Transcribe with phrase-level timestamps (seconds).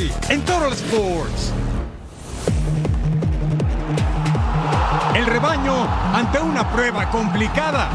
[0.00, 1.52] Hoy en Total Sports.
[5.14, 5.74] El rebaño
[6.14, 7.90] ante una prueba complicada.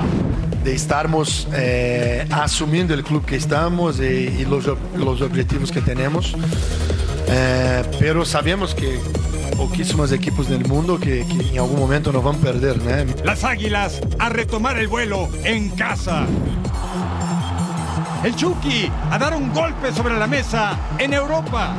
[0.63, 4.65] de estarmos eh, asumiendo el club que estamos y, y los,
[4.95, 6.35] los objetivos que tenemos.
[7.27, 8.99] Eh, pero sabemos que
[9.57, 12.77] poquísimos equipos del mundo que, que en algún momento nos van a perder.
[12.83, 13.23] ¿no?
[13.23, 16.25] Las águilas a retomar el vuelo en casa.
[18.23, 21.75] El Chucky a dar un golpe sobre la mesa en Europa.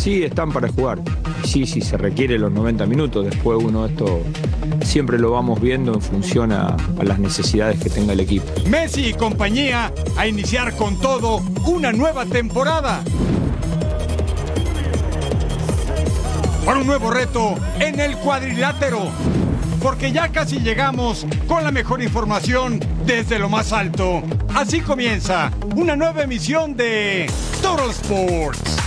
[0.00, 0.98] Sí, están para jugar.
[1.44, 3.26] Sí, sí, se requiere los 90 minutos.
[3.26, 4.22] Después uno esto
[4.82, 8.46] siempre lo vamos viendo en función a, a las necesidades que tenga el equipo.
[8.66, 13.04] Messi y compañía a iniciar con todo una nueva temporada.
[16.64, 19.02] Para un nuevo reto en el cuadrilátero.
[19.82, 24.22] Porque ya casi llegamos con la mejor información desde lo más alto.
[24.54, 28.79] Así comienza una nueva emisión de Total Sports.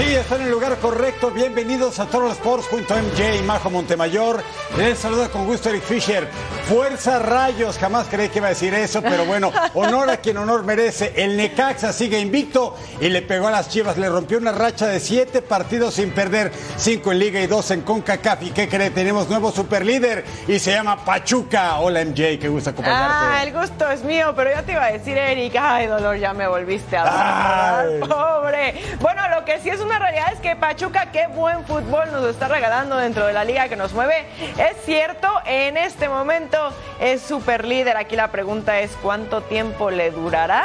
[0.00, 1.30] Sí, está en el lugar correcto.
[1.30, 4.42] Bienvenidos a TotalSports.mj, Majo Montemayor.
[4.78, 6.26] Les saluda con gusto Eric Fisher.
[6.66, 10.64] Fuerza Rayos, jamás creí que iba a decir eso, pero bueno, honor a quien honor
[10.64, 11.12] merece.
[11.16, 13.98] El Necaxa sigue invicto y le pegó a las Chivas.
[13.98, 17.82] Le rompió una racha de siete partidos sin perder, cinco en Liga y dos en
[17.82, 18.42] CONCACAF.
[18.44, 18.88] ¿Y qué cree?
[18.90, 21.78] Tenemos nuevo superlíder y se llama Pachuca.
[21.80, 23.14] Hola MJ, qué gusto acompañarte.
[23.18, 26.32] Ah, el gusto es mío, pero yo te iba a decir, Eric, ay, dolor, ya
[26.32, 28.00] me volviste a Ay.
[28.00, 28.96] pobre.
[29.00, 32.46] Bueno, lo que sí es una realidad es que Pachuca, qué buen fútbol nos está
[32.46, 34.24] regalando dentro de la liga que nos mueve.
[34.56, 37.96] Es cierto, en este momento es super líder.
[37.96, 40.62] Aquí la pregunta es, ¿cuánto tiempo le durará?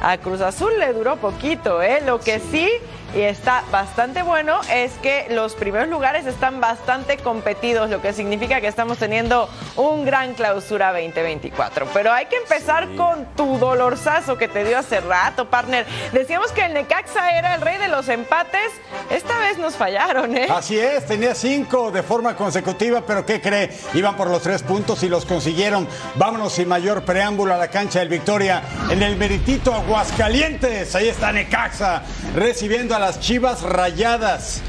[0.00, 2.02] A Cruz Azul le duró poquito, ¿eh?
[2.06, 2.70] Lo que sí
[3.14, 8.60] y está bastante bueno es que los primeros lugares están bastante competidos, lo que significa
[8.60, 11.86] que estamos teniendo un gran clausura 2024.
[11.92, 15.86] Pero hay que empezar con tu dolorzazo que te dio hace rato, partner.
[16.12, 18.72] Decíamos que el Necaxa era el rey de los empates.
[19.10, 20.48] Esta vez nos fallaron, ¿eh?
[20.50, 23.70] Así es, tenía cinco de forma consecutiva, pero ¿qué cree?
[23.94, 25.88] Iban por los tres puntos y los consiguieron.
[26.16, 30.94] Vámonos sin mayor preámbulo a la cancha del Victoria en el meritito Aguascalientes.
[30.94, 32.02] Ahí está Necaxa
[32.34, 34.62] recibiendo a las Chivas Rayadas.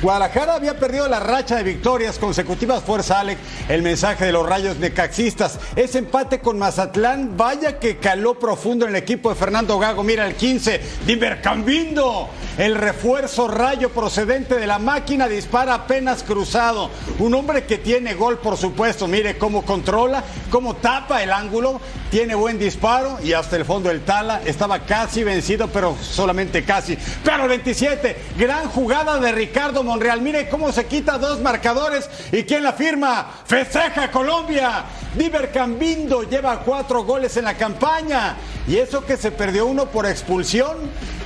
[0.00, 2.84] Guadalajara había perdido la racha de victorias consecutivas.
[2.84, 5.58] Fuerza, Alex, el mensaje de los rayos necaxistas.
[5.74, 10.04] Ese empate con Mazatlán, vaya que caló profundo en el equipo de Fernando Gago.
[10.04, 12.28] Mira el 15, Divercambindo.
[12.58, 16.90] El refuerzo rayo procedente de la máquina dispara apenas cruzado.
[17.18, 19.08] Un hombre que tiene gol, por supuesto.
[19.08, 21.80] Mire cómo controla, cómo tapa el ángulo.
[22.10, 24.42] Tiene buen disparo y hasta el fondo del Tala.
[24.44, 26.96] Estaba casi vencido, pero solamente casi.
[27.22, 30.20] Pero el 27, gran jugada de Ricardo Monreal.
[30.20, 32.08] Mire cómo se quita dos marcadores.
[32.30, 33.26] ¿Y quién la firma?
[33.46, 34.84] Festeja Colombia.
[35.14, 38.36] Diver Cambindo lleva cuatro goles en la campaña.
[38.68, 40.76] Y eso que se perdió uno por expulsión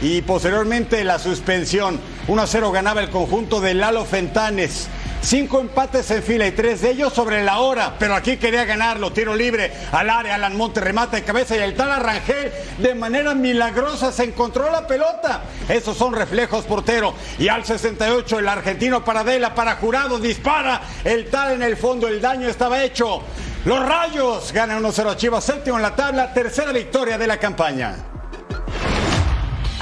[0.00, 2.00] y posteriormente la suspensión.
[2.28, 4.86] 1 a 0 ganaba el conjunto de Lalo Fentanes.
[5.22, 9.12] Cinco empates en fila y tres de ellos sobre la hora, pero aquí quería ganarlo.
[9.12, 13.32] Tiro libre al área, Alan Monte remata de cabeza y el tal Arrangel de manera
[13.32, 15.42] milagrosa se encontró la pelota.
[15.68, 17.14] Esos son reflejos portero.
[17.38, 20.82] Y al 68 el argentino Paradela para jurado dispara.
[21.04, 23.22] El tal en el fondo, el daño estaba hecho.
[23.64, 28.11] Los Rayos ganan 1-0 a Chivas, séptimo en la tabla, tercera victoria de la campaña.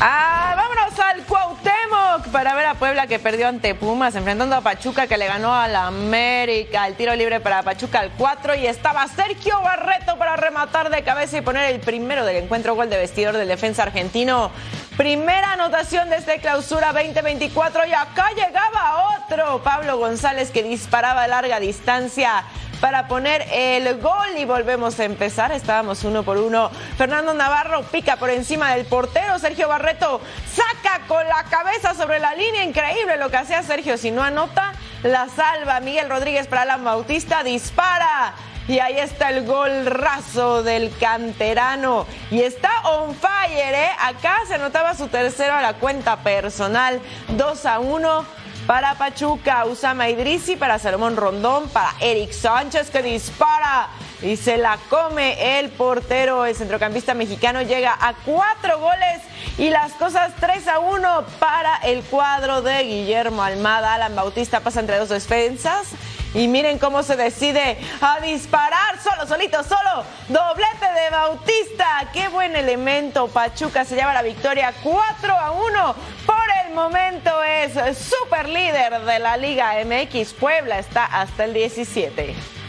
[0.03, 5.06] Ah, vámonos al Cuauhtémoc para ver a Puebla que perdió ante Pumas, enfrentando a Pachuca
[5.06, 6.87] que le ganó a la América.
[6.87, 11.37] El tiro libre para Pachuca al 4 y estaba Sergio Barreto para rematar de cabeza
[11.37, 14.50] y poner el primero del encuentro gol de vestidor del defensa argentino.
[14.97, 21.29] Primera anotación de este clausura 2024 y acá llegaba otro, Pablo González que disparaba a
[21.29, 22.44] larga distancia
[22.81, 25.53] para poner el gol y volvemos a empezar.
[25.53, 26.71] Estábamos uno por uno.
[26.97, 29.38] Fernando Navarro pica por encima del portero.
[29.38, 30.21] Sergio Barreto
[30.53, 32.65] saca con la cabeza sobre la línea.
[32.65, 33.99] Increíble lo que hacía Sergio.
[33.99, 34.73] Si no anota,
[35.03, 35.81] la salva.
[35.81, 37.43] Miguel Rodríguez para Alan Bautista.
[37.44, 38.35] Dispara.
[38.67, 42.06] Y ahí está el gol raso del canterano.
[42.31, 43.91] Y está on fire, ¿eh?
[44.00, 47.00] Acá se anotaba su tercero a la cuenta personal.
[47.29, 48.39] 2 a 1
[48.70, 53.88] para Pachuca, Usama Idrisi para Salomón Rondón, para Eric Sánchez que dispara
[54.22, 56.44] y se la come el portero.
[56.44, 59.22] El centrocampista mexicano llega a cuatro goles
[59.58, 63.94] y las cosas 3 a 1 para el cuadro de Guillermo Almada.
[63.94, 65.88] Alan Bautista pasa entre dos defensas.
[66.32, 70.05] Y miren cómo se decide a disparar solo, solito, solo.
[70.28, 72.08] Doblete de Bautista.
[72.12, 73.26] Qué buen elemento.
[73.26, 75.94] Pachuca se lleva la victoria 4 a 1.
[76.26, 80.34] Por el momento es super líder de la Liga MX.
[80.34, 82.60] Puebla está hasta el 17.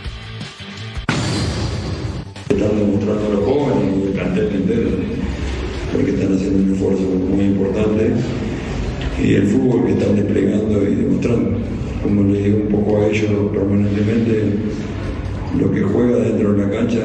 [6.02, 8.12] Porque están haciendo un esfuerzo muy importante
[9.24, 11.52] y el fútbol que están desplegando y demostrando.
[12.02, 14.44] Como les digo un poco a ellos permanentemente,
[15.60, 17.02] lo que juega dentro de la cancha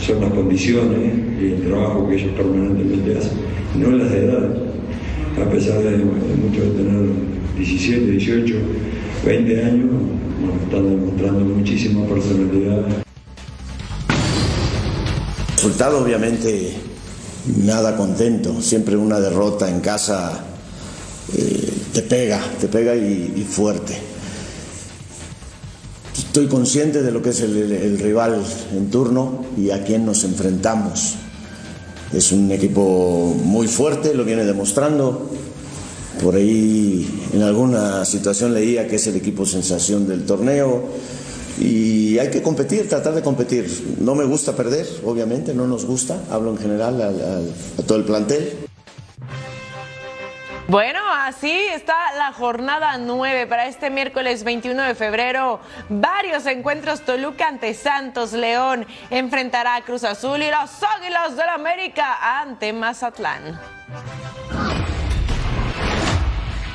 [0.00, 3.32] son las condiciones y el trabajo que ellos permanentemente hacen,
[3.78, 4.56] no las de edad.
[5.38, 7.02] A pesar de, muchos de tener
[7.58, 8.54] 17, 18,
[9.26, 9.90] 20 años,
[10.64, 12.86] están demostrando muchísima personalidad
[15.62, 16.74] resultado obviamente
[17.46, 20.44] nada contento, siempre una derrota en casa
[21.36, 23.96] eh, te pega, te pega y, fuerte.
[26.16, 28.42] Estoy consciente de lo que es el, el, rival
[28.74, 31.14] en turno y a quién nos enfrentamos.
[32.12, 35.30] Es un equipo muy fuerte, lo viene demostrando.
[36.22, 40.84] Por ahí en alguna situación leía que es el equipo sensación del torneo
[41.58, 43.96] y hay que competir, tratar de competir.
[44.00, 48.66] No me gusta perder, obviamente, no nos gusta, hablo en general a, todo el plantel.
[50.68, 55.60] Bueno, así está la jornada 9 para este miércoles 21 de febrero.
[55.90, 62.40] Varios encuentros Toluca ante Santos León enfrentará a Cruz Azul y los Águilas del América
[62.40, 63.60] ante Mazatlán.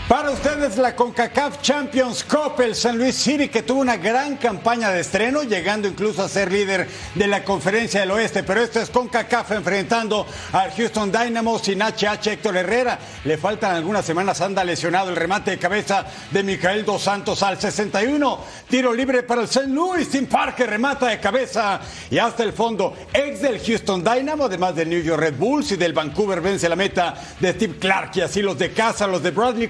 [0.07, 4.89] Para ustedes la CONCACAF Champions Cup, el San Luis City que tuvo una gran campaña
[4.89, 8.89] de estreno, llegando incluso a ser líder de la conferencia del oeste, pero esto es
[8.89, 12.97] CONCACAF enfrentando al Houston Dynamo sin HH Héctor Herrera.
[13.25, 17.59] Le faltan algunas semanas, anda lesionado el remate de cabeza de Micael Dos Santos al
[17.59, 18.39] 61.
[18.69, 19.67] Tiro libre para el St.
[19.67, 22.95] Louis, Tim Parker remata de cabeza y hasta el fondo.
[23.11, 26.77] Ex del Houston Dynamo, además del New York Red Bulls y del Vancouver vence la
[26.77, 29.67] meta de Steve Clark y así los de casa, los de Bradley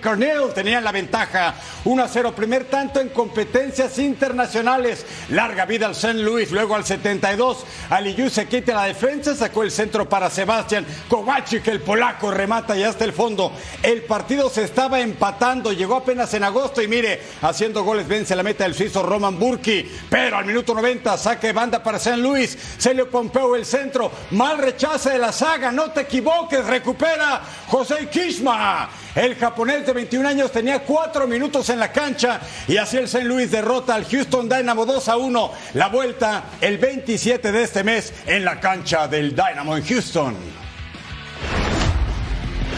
[0.53, 5.05] Tenían la ventaja 1 a 0, primer tanto en competencias internacionales.
[5.29, 6.15] Larga vida al St.
[6.15, 7.65] Louis, luego al 72.
[7.89, 12.83] Aliyu se quita la defensa, sacó el centro para Sebastián Kovacic, el polaco remata y
[12.83, 13.53] hasta el fondo.
[13.81, 18.43] El partido se estaba empatando, llegó apenas en agosto y mire, haciendo goles vence la
[18.43, 22.17] meta del suizo Roman Burki, pero al minuto 90 saque banda para St.
[22.17, 28.09] Louis, Celio Pompeo el centro, mal rechace de la saga, no te equivoques, recupera José
[28.11, 28.89] Kishma.
[29.15, 33.23] El japonés de 21 años tenía cuatro minutos en la cancha y así el St.
[33.23, 35.51] Louis derrota al Houston Dynamo 2 a 1.
[35.73, 40.35] La vuelta el 27 de este mes en la cancha del Dynamo en Houston.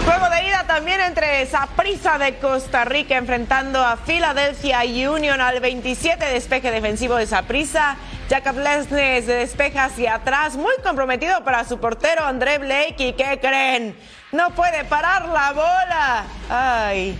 [0.05, 6.25] Juego de ida también entre Saprissa de Costa Rica enfrentando a Philadelphia Union al 27
[6.25, 7.97] despeje defensivo de Saprissa.
[8.29, 12.95] Jacob Lesnes de despeja hacia atrás, muy comprometido para su portero André Blake.
[12.99, 13.95] ¿Y qué creen?
[14.31, 16.23] No puede parar la bola.
[16.51, 17.17] Ay,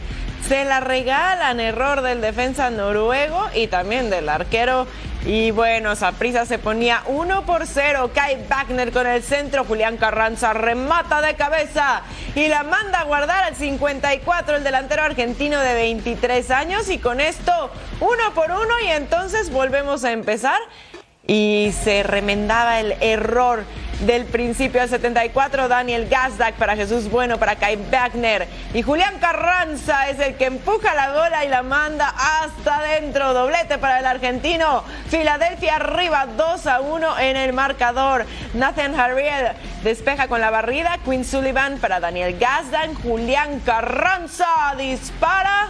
[0.48, 1.60] se la regalan.
[1.60, 4.86] Error del defensa noruego y también del arquero.
[5.26, 8.12] Y bueno, Saprisa se ponía 1 por 0.
[8.14, 9.66] Kai Wagner con el centro.
[9.66, 12.04] Julián Carranza remata de cabeza
[12.36, 16.90] y la manda a guardar al 54 el delantero argentino de 23 años.
[16.90, 18.80] Y con esto, uno por uno.
[18.86, 20.60] Y entonces volvemos a empezar.
[21.26, 23.64] Y se remendaba el error
[24.00, 28.48] del principio al 74, Daniel Gazdak para Jesús Bueno, para Kai Wagner.
[28.74, 33.34] Y Julián Carranza es el que empuja la bola y la manda hasta adentro.
[33.34, 34.84] Doblete para el argentino.
[35.10, 38.26] Filadelfia arriba 2 a 1 en el marcador.
[38.54, 39.54] Nathan Harriel
[39.84, 40.98] despeja con la barrida.
[41.04, 43.02] Quinn Sullivan para Daniel Gazdak.
[43.04, 45.68] Julián Carranza dispara.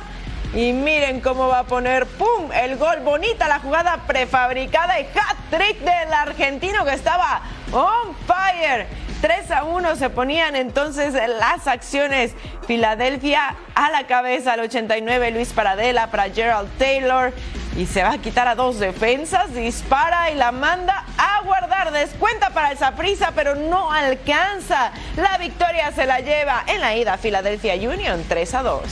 [0.53, 2.51] Y miren cómo va a poner, ¡pum!
[2.51, 7.41] El gol, bonita la jugada prefabricada y hat-trick del argentino que estaba
[7.71, 8.87] on fire.
[9.21, 12.33] 3 a 1 se ponían entonces las acciones.
[12.65, 17.31] Filadelfia a la cabeza al 89, Luis Paradela para Gerald Taylor.
[17.77, 21.91] Y se va a quitar a dos defensas, dispara y la manda a guardar.
[21.91, 24.91] Descuenta para el Saprisa, pero no alcanza.
[25.15, 28.83] La victoria se la lleva en la ida Philadelphia Union 3 a 2.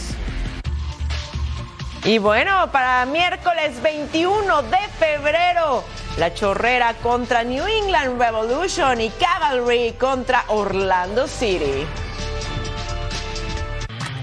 [2.03, 5.83] Y bueno, para miércoles 21 de febrero,
[6.17, 11.85] la Chorrera contra New England Revolution y Cavalry contra Orlando City.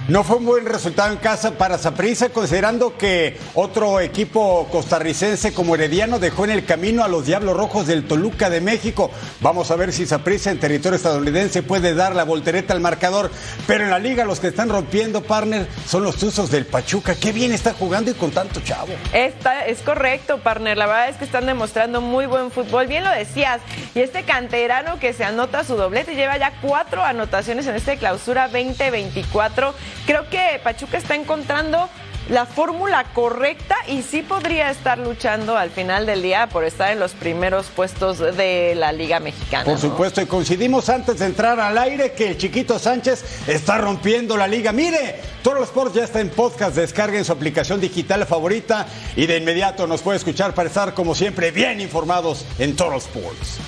[0.07, 5.77] No fue un buen resultado en casa para Saprissa, considerando que otro equipo costarricense como
[5.77, 9.11] Herediano dejó en el camino a los Diablos Rojos del Toluca de México.
[9.41, 13.31] Vamos a ver si Saprissa en territorio estadounidense puede dar la voltereta al marcador.
[13.67, 17.15] Pero en la liga los que están rompiendo, partner, son los Tuzos del Pachuca.
[17.15, 18.93] Qué bien está jugando y con tanto chavo.
[19.15, 20.77] Esta, es correcto, partner.
[20.77, 22.89] La verdad es que están demostrando muy buen fútbol.
[22.89, 23.63] Bien lo decías.
[23.95, 28.49] Y este canterano que se anota su doblete lleva ya cuatro anotaciones en esta clausura
[28.49, 29.73] 2024
[30.07, 31.89] Creo que Pachuca está encontrando
[32.29, 36.99] la fórmula correcta y sí podría estar luchando al final del día por estar en
[36.99, 39.65] los primeros puestos de la Liga Mexicana.
[39.65, 44.37] Por supuesto, y coincidimos antes de entrar al aire que el chiquito Sánchez está rompiendo
[44.37, 44.73] la liga.
[44.73, 49.87] Mire, Toro Sports ya está en podcast, descarguen su aplicación digital favorita y de inmediato
[49.87, 53.61] nos puede escuchar para estar como siempre bien informados en Toro Sports.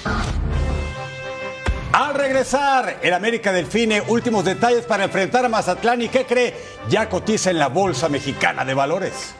[1.96, 6.52] Al regresar, el América Delfine, últimos detalles para enfrentar a Mazatlán y qué cree,
[6.90, 9.34] ya cotiza en la Bolsa Mexicana de Valores.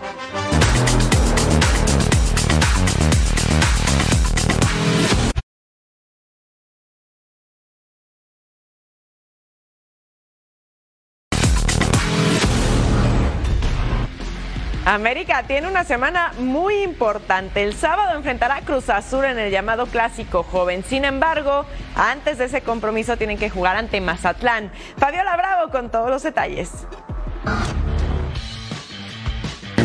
[14.87, 17.65] América tiene una semana muy importante.
[17.65, 20.85] El sábado enfrentará a Cruz Azul en el llamado Clásico Joven.
[20.85, 21.67] Sin embargo,
[21.97, 24.71] antes de ese compromiso tienen que jugar ante Mazatlán.
[24.97, 26.71] Fabiola Bravo con todos los detalles.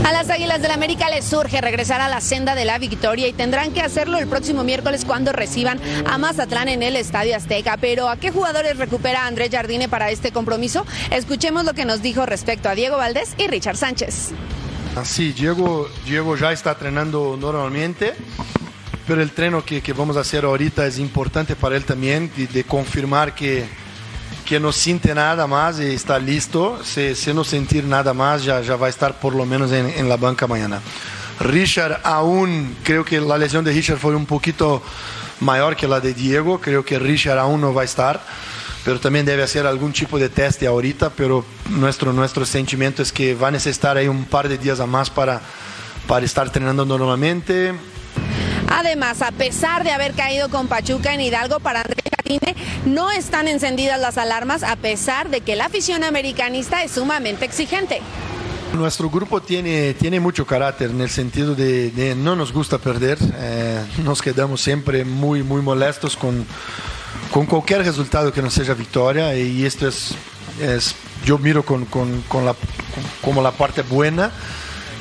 [0.06, 3.28] A las Águilas del la América les surge regresar a la senda de la victoria
[3.28, 7.78] y tendrán que hacerlo el próximo miércoles cuando reciban a Mazatlán en el Estadio Azteca.
[7.78, 10.86] Pero ¿a qué jugadores recupera Andrés Jardine para este compromiso?
[11.10, 14.34] Escuchemos lo que nos dijo respecto a Diego Valdés y Richard Sánchez.
[15.04, 18.14] Sí, Diego, Diego ya está entrenando normalmente,
[19.08, 22.46] pero el treno que, que, vamos a hacer ahorita es importante para él también, de,
[22.46, 23.66] de confirmar que,
[24.46, 26.80] que no siente nada más y está listo.
[26.84, 29.88] Si, si no sentir nada más, ya, ya va a estar por lo menos en,
[29.88, 30.82] en la banca mañana.
[31.40, 34.84] Richard aún, creo que la lesión de Richard fue un poquito
[35.40, 38.22] mayor que la de Diego, creo que Richard aún no va a estar
[38.84, 43.36] pero también debe hacer algún tipo de teste ahorita, pero nuestro, nuestro sentimiento es que
[43.36, 45.42] va a necesitar ahí un par de días a más para,
[46.08, 47.74] para estar entrenando normalmente.
[48.70, 53.48] Además, a pesar de haber caído con Pachuca en Hidalgo para Andrés Jardine, no están
[53.48, 58.02] encendidas las alarmas a pesar de que la afición americanista es sumamente exigente.
[58.74, 63.18] Nuestro grupo tiene, tiene mucho carácter en el sentido de, de no nos gusta perder,
[63.36, 66.46] eh, nos quedamos siempre muy, muy molestos con
[67.32, 70.14] con cualquier resultado que no sea victoria y esto es,
[70.62, 70.96] es
[71.26, 72.56] yo miro con, con, con la,
[73.22, 74.32] como la parte buena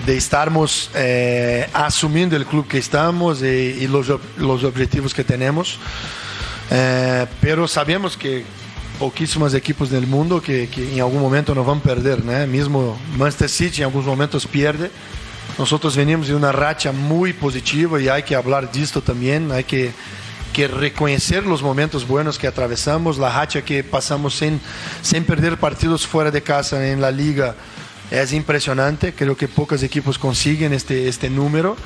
[0.07, 4.07] de estarmos eh, asumiendo el club que estamos y, y los,
[4.39, 5.79] los, objetivos que tenemos.
[6.71, 8.45] Eh, pero sabemos que
[8.99, 12.47] pouquísimos equipos del mundo que, que, en algún momento nos van a perder, ¿no?
[12.47, 14.91] Mismo Manchester City en algunos momentos pierde.
[15.59, 19.65] Nosotros venimos de una racha muy positiva y hay que hablar de esto también, hay
[19.65, 19.93] que
[20.53, 24.61] que reconhecer os momentos buenos que atravessamos, a racha que passamos sem,
[25.03, 27.55] sem perder partidos fora de casa na liga
[28.11, 29.13] é impressionante.
[29.13, 31.77] Creo que poucas equipos conseguem este, este número.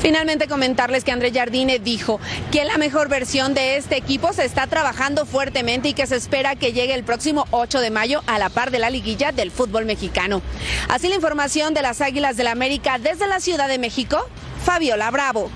[0.00, 4.66] Finalmente comentarles que Andrés Jardine dijo que la mejor versión de este equipo se está
[4.66, 8.48] trabajando fuertemente y que se espera que llegue el próximo 8 de mayo a la
[8.48, 10.42] par de la liguilla del fútbol mexicano.
[10.88, 14.28] Así la información de las Águilas del América desde la Ciudad de México,
[14.64, 15.50] Fabiola Bravo.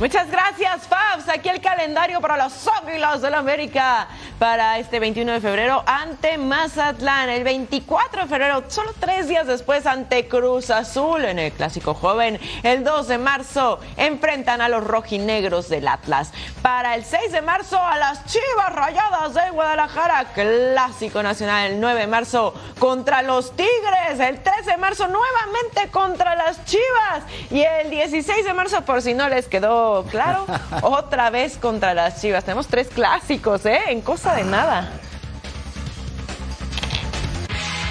[0.00, 1.28] Muchas gracias, Fabs.
[1.28, 4.08] Aquí el calendario para los Águilas del América
[4.40, 7.28] para este 21 de febrero ante Mazatlán.
[7.28, 12.40] El 24 de febrero, solo tres días después, ante Cruz Azul en el Clásico Joven.
[12.64, 16.32] El 2 de marzo enfrentan a los rojinegros del Atlas.
[16.60, 20.24] Para el 6 de marzo, a las Chivas Rayadas de Guadalajara.
[20.34, 21.70] Clásico Nacional.
[21.70, 24.18] El 9 de marzo contra los Tigres.
[24.18, 27.22] El 13 de marzo, nuevamente contra las Chivas.
[27.52, 30.46] Y el 16 de marzo, por si no les quedó claro,
[30.82, 32.44] otra vez contra las Chivas.
[32.44, 33.78] Tenemos tres clásicos, ¿eh?
[33.88, 34.90] En cosa de nada.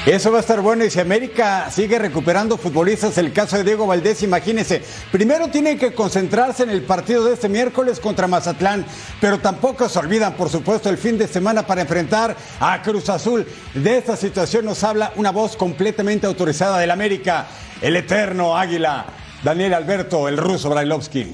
[0.06, 3.88] Eso va a estar bueno y si América sigue recuperando futbolistas, el caso de Diego
[3.88, 4.82] Valdés, imagínense,
[5.14, 8.86] primero tienen que concentrarse en el partido de este miércoles contra Mazatlán,
[9.22, 13.48] pero tampoco se olvidan, por supuesto, el fin de semana para enfrentar a Cruz Azul.
[13.74, 17.48] De esta situación nos habla una voz completamente autorizada del América,
[17.82, 19.06] el eterno Águila,
[19.42, 21.34] Daniel Alberto, el ruso Brailovsky.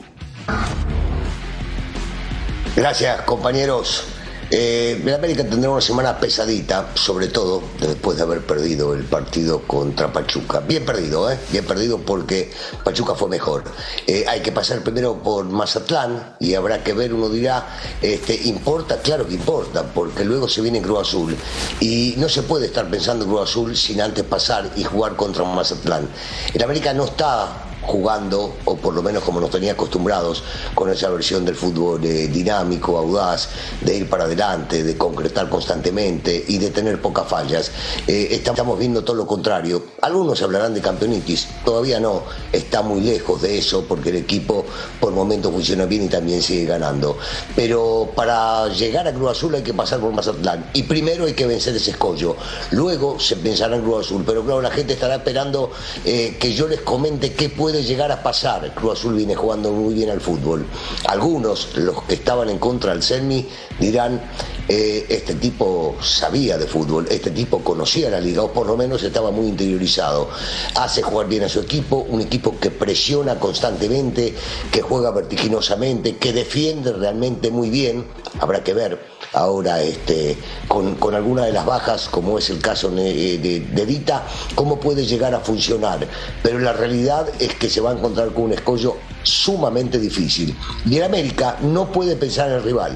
[2.80, 4.06] Gracias, compañeros.
[4.50, 9.64] Eh, el América tendrá una semana pesadita, sobre todo después de haber perdido el partido
[9.64, 10.62] contra Pachuca.
[10.62, 11.38] Bien perdido, ¿eh?
[11.52, 12.50] Bien perdido porque
[12.86, 13.66] Pachuca fue mejor.
[14.08, 17.68] Eh, hay que pasar primero por Mazatlán y habrá que ver, uno dirá,
[18.02, 19.02] este, ¿importa?
[19.02, 21.36] Claro que importa, porque luego se viene Cruz Azul.
[21.82, 25.44] Y no se puede estar pensando en Cruz Azul sin antes pasar y jugar contra
[25.44, 26.08] Mazatlán.
[26.54, 30.44] El América no está jugando, o por lo menos como nos tenía acostumbrados,
[30.76, 33.50] con esa versión del fútbol eh, dinámico, audaz,
[33.82, 37.72] de ir para adelante, de concretar constantemente y de tener pocas fallas.
[38.06, 39.84] Eh, estamos viendo todo lo contrario.
[40.02, 44.66] Algunos hablarán de campeonitis, todavía no, está muy lejos de eso porque el equipo
[45.00, 47.18] por momentos funciona bien y también sigue ganando.
[47.56, 51.48] Pero para llegar a Cruz Azul hay que pasar por Mazatlán y primero hay que
[51.48, 52.36] vencer ese escollo.
[52.70, 55.72] Luego se pensará en Cruz Azul, pero claro, la gente estará esperando
[56.06, 58.74] eh, que yo les comente qué puede llegar a pasar.
[58.74, 60.66] Cruz Azul viene jugando muy bien al fútbol.
[61.08, 63.48] Algunos, los que estaban en contra del CERMI,
[63.80, 64.22] dirán,
[64.68, 69.02] eh, este tipo sabía de fútbol, este tipo conocía la liga, o por lo menos
[69.04, 70.30] estaba muy interiorizado.
[70.76, 74.36] Hace jugar bien a su equipo, un equipo que presiona constantemente,
[74.72, 78.06] que juega vertiginosamente, que defiende realmente muy bien.
[78.40, 82.90] Habrá que ver ahora este, con, con alguna de las bajas, como es el caso
[82.90, 84.14] de, de,
[84.56, 86.00] cómo puede llegar a funcionar.
[86.42, 90.56] Pero la realidad es que se va a encontrar con un escollo sumamente difícil.
[90.86, 92.94] Y el América no puede pensar en el rival,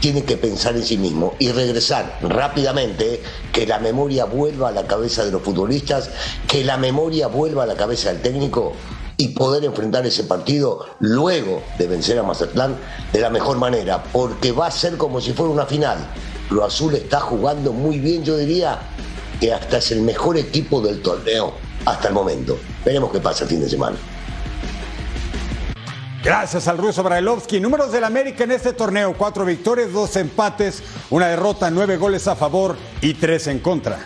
[0.00, 4.86] tiene que pensar en sí mismo y regresar rápidamente, que la memoria vuelva a la
[4.86, 6.10] cabeza de los futbolistas,
[6.46, 8.74] que la memoria vuelva a la cabeza del técnico
[9.16, 12.76] y poder enfrentar ese partido luego de vencer a Mazatlán
[13.12, 15.98] de la mejor manera, porque va a ser como si fuera una final.
[16.50, 18.78] Lo Azul está jugando muy bien, yo diría
[19.40, 21.54] que hasta es el mejor equipo del torneo
[21.84, 22.58] hasta el momento.
[22.84, 23.96] Veremos qué pasa el fin de semana.
[26.22, 27.60] Gracias al ruso Brailovsky.
[27.60, 32.34] Números del América en este torneo: cuatro victorias, dos empates, una derrota, nueve goles a
[32.34, 34.04] favor y tres en contra.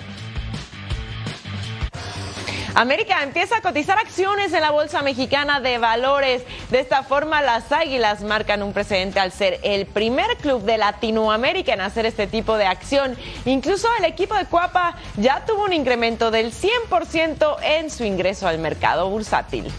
[2.80, 6.44] América empieza a cotizar acciones en la Bolsa Mexicana de Valores.
[6.70, 11.75] De esta forma, las Águilas marcan un precedente al ser el primer club de Latinoamérica
[11.75, 13.18] en hacer este tipo de acción.
[13.44, 18.56] Incluso el equipo de Cuapa ya tuvo un incremento del 100% en su ingreso al
[18.56, 19.70] mercado bursátil.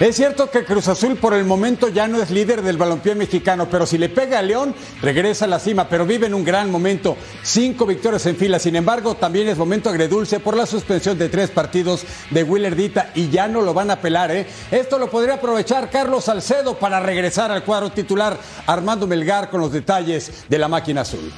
[0.00, 3.66] Es cierto que Cruz Azul por el momento ya no es líder del balompié mexicano,
[3.68, 6.70] pero si le pega a León, regresa a la cima, pero vive en un gran
[6.70, 7.16] momento.
[7.42, 8.60] Cinco victorias en fila.
[8.60, 13.28] Sin embargo, también es momento agredulce por la suspensión de tres partidos de Willerdita y
[13.28, 14.46] ya no lo van a pelar, ¿eh?
[14.70, 18.38] Esto lo podría aprovechar Carlos Salcedo para regresar al cuadro titular.
[18.66, 21.32] Armando Melgar con los detalles de la máquina azul.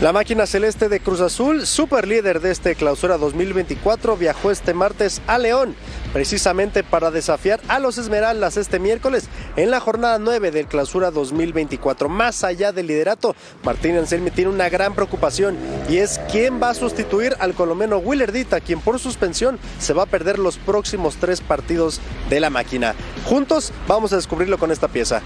[0.00, 5.20] La máquina celeste de Cruz Azul, super líder de este clausura 2024, viajó este martes
[5.26, 5.74] a León,
[6.12, 12.08] precisamente para desafiar a los Esmeraldas este miércoles en la jornada 9 del clausura 2024.
[12.08, 13.34] Más allá del liderato,
[13.64, 15.58] Martín Anselmi tiene una gran preocupación
[15.88, 20.06] y es quién va a sustituir al colombiano Willerdita, quien por suspensión se va a
[20.06, 22.94] perder los próximos tres partidos de la máquina.
[23.24, 25.22] Juntos vamos a descubrirlo con esta pieza.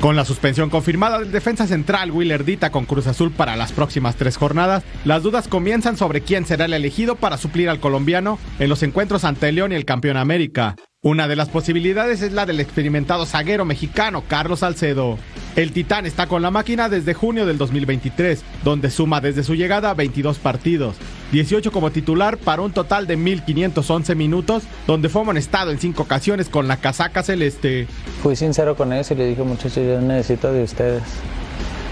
[0.00, 4.16] Con la suspensión confirmada del defensa central Willer Dita con Cruz Azul para las próximas
[4.16, 8.68] tres jornadas, las dudas comienzan sobre quién será el elegido para suplir al colombiano en
[8.68, 10.76] los encuentros ante León y el campeón América.
[11.02, 15.18] Una de las posibilidades es la del experimentado zaguero mexicano Carlos Salcedo.
[15.54, 19.94] El Titán está con la máquina desde junio del 2023, donde suma desde su llegada
[19.94, 20.96] 22 partidos,
[21.30, 26.48] 18 como titular para un total de 1.511 minutos, donde fue amonestado en 5 ocasiones
[26.48, 27.86] con la casaca celeste.
[28.22, 31.02] Fui sincero con ellos y le dije muchachos, yo necesito de ustedes.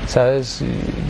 [0.06, 0.62] Sabes,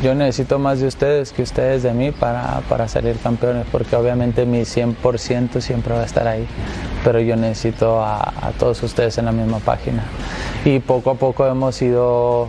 [0.02, 4.46] yo necesito más de ustedes que ustedes de mí para, para salir campeones, porque obviamente
[4.46, 6.46] mi 100% siempre va a estar ahí,
[7.02, 10.04] pero yo necesito a, a todos ustedes en la misma página.
[10.64, 12.48] Y poco a poco hemos ido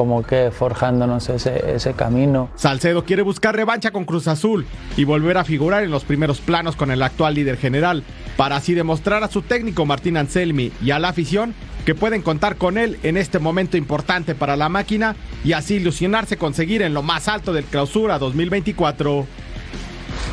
[0.00, 2.48] como que forjándonos ese, camino.
[2.56, 4.64] Salcedo quiere buscar revancha con Cruz Azul
[4.96, 8.02] y volver a figurar en los primeros planos con el actual líder general,
[8.38, 12.56] para así demostrar a su técnico Martín Anselmi y a la afición que pueden contar
[12.56, 17.02] con él en este momento importante para la máquina y así ilusionarse conseguir en lo
[17.02, 19.26] más alto del clausura 2024.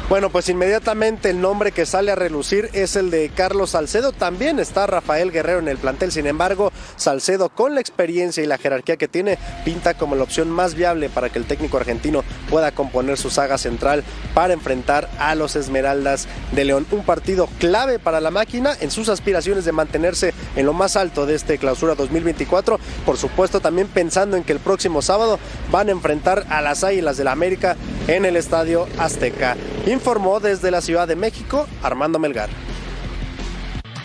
[0.09, 4.13] Bueno, pues inmediatamente el nombre que sale a relucir es el de Carlos Salcedo.
[4.13, 6.13] También está Rafael Guerrero en el plantel.
[6.13, 10.49] Sin embargo, Salcedo, con la experiencia y la jerarquía que tiene, pinta como la opción
[10.49, 15.35] más viable para que el técnico argentino pueda componer su saga central para enfrentar a
[15.35, 16.87] los Esmeraldas de León.
[16.91, 21.25] Un partido clave para la máquina en sus aspiraciones de mantenerse en lo más alto
[21.25, 22.79] de este clausura 2024.
[23.05, 25.37] Por supuesto, también pensando en que el próximo sábado
[25.69, 27.75] van a enfrentar a las Águilas del la América
[28.07, 29.57] en el Estadio Azteca
[29.97, 32.49] informó desde la Ciudad de México Armando Melgar.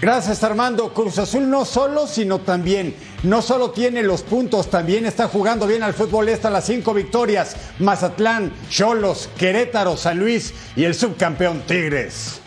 [0.01, 0.93] Gracias Armando.
[0.93, 5.85] Cruz Azul no solo, sino también, no solo tiene los puntos, también está jugando bien
[5.85, 6.29] al fútbol.
[6.29, 7.55] Está las cinco victorias.
[7.79, 12.41] Mazatlán, Cholos, Querétaro, San Luis y el subcampeón Tigres.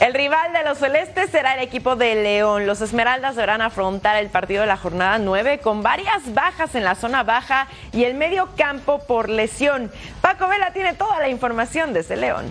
[0.00, 2.66] El rival de los celestes será el equipo de León.
[2.66, 6.94] Los Esmeraldas deberán afrontar el partido de la jornada 9 con varias bajas en la
[6.94, 9.92] zona baja y el medio campo por lesión.
[10.22, 12.46] Paco Vela tiene toda la información desde León.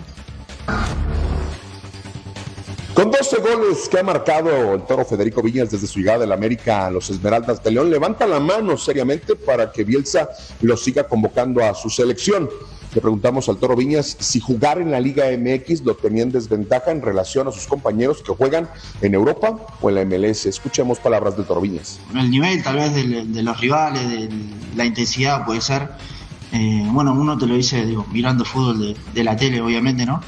[2.94, 6.92] Con 12 goles que ha marcado el toro Federico Viñas desde su llegada del América
[6.92, 10.30] los Esmeraldas de León, levanta la mano seriamente para que Bielsa
[10.62, 12.48] lo siga convocando a su selección.
[12.94, 16.92] Le preguntamos al toro Viñas si jugar en la Liga MX lo tenía en desventaja
[16.92, 18.68] en relación a sus compañeros que juegan
[19.02, 20.48] en Europa o en la MLS.
[20.48, 22.00] Escuchemos palabras del toro Viñas.
[22.16, 24.30] El nivel tal vez de, los rivales, de
[24.76, 25.90] la intensidad puede ser.
[26.52, 30.22] Eh, bueno, uno te lo dice digo, mirando fútbol de, de la tele, obviamente, ¿no?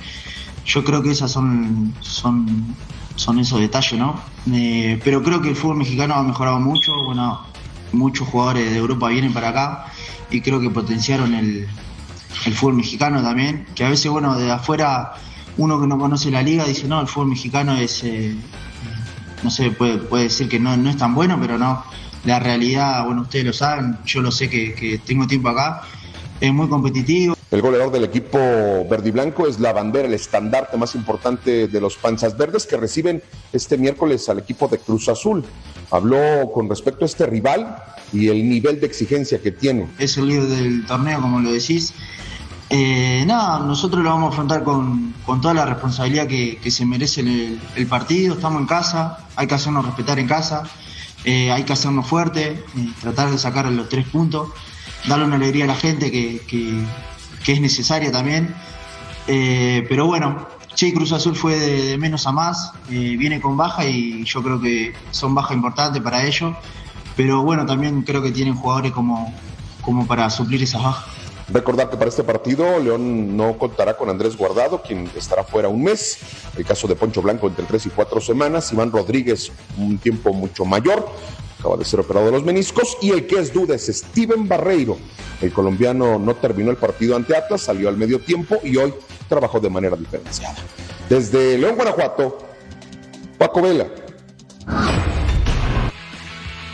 [0.63, 2.75] Yo creo que esas son, son,
[3.15, 4.21] son esos detalles, ¿no?
[4.53, 7.41] Eh, pero creo que el fútbol mexicano ha mejorado mucho, bueno,
[7.91, 9.85] muchos jugadores de Europa vienen para acá
[10.29, 11.67] y creo que potenciaron el,
[12.31, 15.13] fútbol mexicano también, que a veces, bueno, de afuera
[15.57, 18.35] uno que no conoce la liga dice, no, el fútbol mexicano es, eh,
[19.43, 21.83] no sé, puede, puede decir que no, no es tan bueno, pero no,
[22.25, 25.81] la realidad, bueno, ustedes lo saben, yo lo sé que, que tengo tiempo acá,
[26.39, 27.35] es muy competitivo.
[27.51, 28.39] El goleador del equipo
[28.89, 32.77] verde y blanco es la bandera, el estandarte más importante de los Panzas Verdes que
[32.77, 35.43] reciben este miércoles al equipo de Cruz Azul.
[35.91, 37.75] Habló con respecto a este rival
[38.13, 39.87] y el nivel de exigencia que tiene.
[39.99, 41.93] Es el líder del torneo, como lo decís.
[42.73, 47.21] Eh, nada, nosotros lo vamos a afrontar con, toda la responsabilidad que, se merece
[47.75, 48.35] el, partido.
[48.35, 50.63] Estamos en casa, hay que hacernos respetar en casa,
[51.25, 54.49] eh, hay que hacernos fuerte, eh, tratar de sacar los tres puntos,
[55.07, 56.41] darle una alegría a la gente que
[57.43, 58.53] que es necesaria también.
[59.27, 64.23] Eh, pero bueno, Che Cruz Azul fue de, menos a más, viene con baja y
[64.23, 66.55] yo creo que son bajas importantes para ellos.
[67.15, 69.33] Pero bueno, también creo que tienen jugadores como,
[69.81, 71.20] como para suplir esas bajas.
[71.53, 75.83] Recordar que para este partido León no contará con Andrés Guardado, quien estará fuera un
[75.83, 76.19] mes.
[76.57, 78.71] El caso de Poncho Blanco entre tres y cuatro semanas.
[78.71, 81.05] Iván Rodríguez un tiempo mucho mayor
[81.61, 82.97] acaba de ser operado de los meniscos.
[83.01, 84.97] Y el que es duda es Steven Barreiro.
[85.41, 88.93] El colombiano no terminó el partido ante Atlas, salió al medio tiempo y hoy
[89.29, 90.55] trabajó de manera diferenciada.
[91.09, 92.37] Desde León, Guanajuato,
[93.37, 93.87] Paco Vela.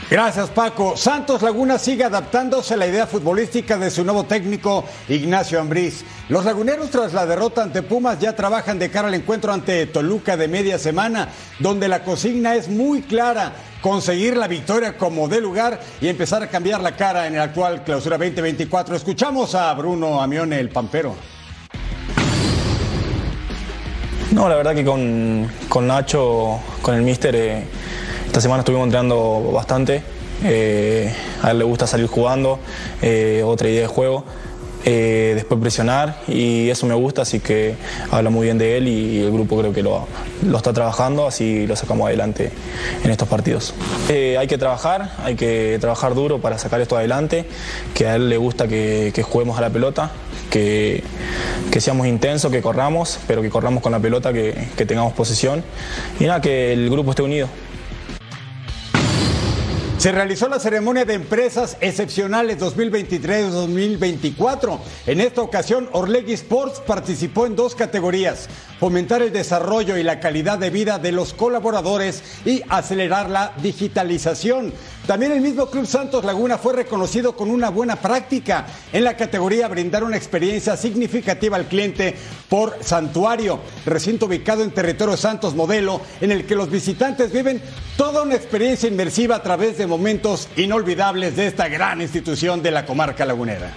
[0.09, 0.95] Gracias Paco.
[0.95, 6.05] Santos Laguna sigue adaptándose a la idea futbolística de su nuevo técnico Ignacio Ambriz.
[6.29, 10.37] Los laguneros tras la derrota ante Pumas ya trabajan de cara al encuentro ante Toluca
[10.37, 11.27] de media semana,
[11.59, 16.47] donde la consigna es muy clara, conseguir la victoria como de lugar y empezar a
[16.47, 18.95] cambiar la cara en el actual clausura 2024.
[18.95, 21.15] Escuchamos a Bruno Amione, el pampero.
[24.31, 27.35] No, la verdad que con, Nacho, con el míster...
[27.35, 27.86] Eh,
[28.27, 30.03] esta semana estuvimos entrenando bastante.
[30.43, 31.11] Eh,
[31.41, 32.59] a él le gusta salir jugando,
[33.01, 34.23] eh, otra idea de juego.
[34.85, 37.75] Eh, después presionar y eso me gusta, así que
[38.11, 40.07] habla muy bien de él y el grupo creo que lo,
[40.55, 42.51] está trabajando, así lo sacamos adelante
[43.03, 43.73] en estos partidos.
[44.07, 47.45] hay que trabajar, hay que trabajar duro para sacar esto adelante,
[47.93, 50.11] que a él le gusta que, juguemos a la pelota,
[50.49, 51.03] que,
[51.79, 55.63] seamos intensos, que corramos, pero que corramos con la pelota, que, que tengamos posesión
[56.19, 57.49] y nada, que el grupo esté unido.
[59.97, 64.77] Se realizó la ceremonia de empresas excepcionales 2023-2024.
[65.07, 68.47] En esta ocasión, Orlegui Sports participó en dos categorías,
[68.79, 74.71] fomentar el desarrollo y la calidad de vida de los colaboradores y acelerar la digitalización.
[75.07, 79.69] También el mismo Club Santos Laguna fue reconocido con una buena práctica en la categoría
[79.69, 82.13] brindar una experiencia significativa al cliente
[82.49, 87.61] por Santuario, recinto ubicado en territorio Santos Modelo, en el que los visitantes viven
[87.95, 92.85] toda una experiencia inmersiva a través de momentos inolvidables de esta gran institución de la
[92.85, 93.73] comarca lagunera.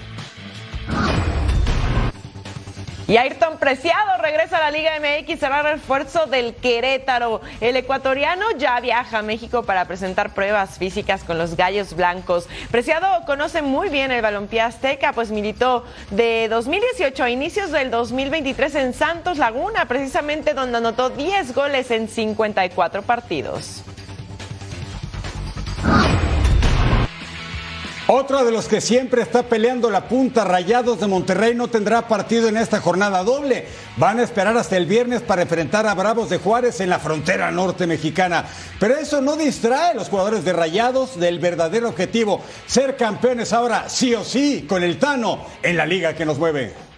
[3.10, 7.40] Y Ayrton Preciado regresa a la Liga MX, será refuerzo del Querétaro.
[7.60, 12.48] El ecuatoriano ya viaja a México para presentar pruebas físicas con los Gallos Blancos.
[12.70, 18.76] Preciado conoce muy bien el balompié azteca, pues militó de 2018 a inicios del 2023
[18.76, 23.82] en Santos Laguna, precisamente donde anotó 10 goles en 54 partidos.
[28.12, 32.48] Otro de los que siempre está peleando la punta, Rayados de Monterrey, no tendrá partido
[32.48, 33.66] en esta jornada doble.
[33.98, 37.52] Van a esperar hasta el viernes para enfrentar a Bravos de Juárez en la frontera
[37.52, 38.46] norte mexicana.
[38.80, 43.88] Pero eso no distrae a los jugadores de Rayados del verdadero objetivo, ser campeones ahora
[43.88, 46.89] sí o sí con el Tano en la liga que nos mueve.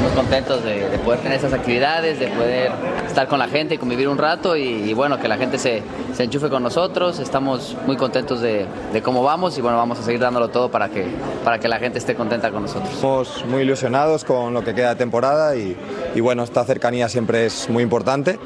[0.00, 2.70] Muy contentos de, poder tener esas actividades, de poder
[3.06, 5.82] estar con la gente y convivir un rato y, bueno, que la gente se,
[6.14, 7.18] se, enchufe con nosotros.
[7.18, 10.88] Estamos muy contentos de, de, cómo vamos y bueno, vamos a seguir dándolo todo para
[10.88, 11.06] que,
[11.44, 12.92] para que la gente esté contenta con nosotros.
[12.92, 15.76] Estamos muy ilusionados con lo que queda de temporada y,
[16.14, 18.38] y bueno, esta cercanía siempre es muy importante.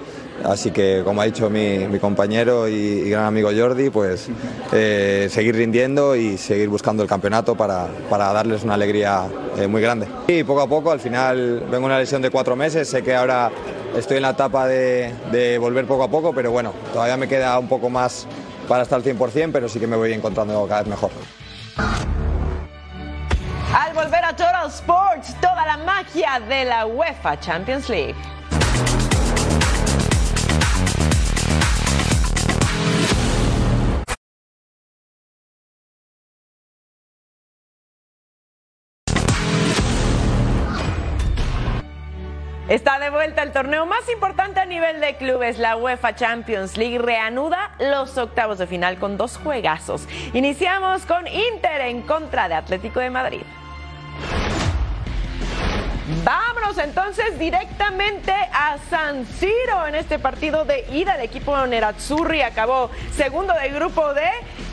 [0.45, 4.29] Así que, como ha dicho mi, compañero y, gran amigo Jordi, pues
[4.73, 9.25] eh, seguir rindiendo y seguir buscando el campeonato para, darles una alegría
[9.57, 10.09] eh, muy grande.
[10.29, 13.51] Y poco a poco, al final vengo una lesión de cuatro meses, sé que ahora
[13.97, 17.59] estoy en la etapa de, de volver poco a poco, pero bueno, todavía me queda
[17.59, 18.27] un poco más
[18.69, 21.11] para estar al 100%, pero sí que me voy encontrando cada vez mejor.
[23.75, 28.15] Al volver a Total Sports, toda la magia de la UEFA Champions League.
[43.53, 46.97] El torneo más importante a nivel de clubes, la UEFA Champions League.
[46.99, 50.09] Reanuda los octavos de final con dos juegazos.
[50.33, 53.43] Iniciamos con Inter en contra de Atlético de Madrid.
[56.25, 61.17] Vámonos entonces directamente a San Siro en este partido de ida.
[61.17, 64.23] El equipo Nerazzurri acabó segundo del grupo D,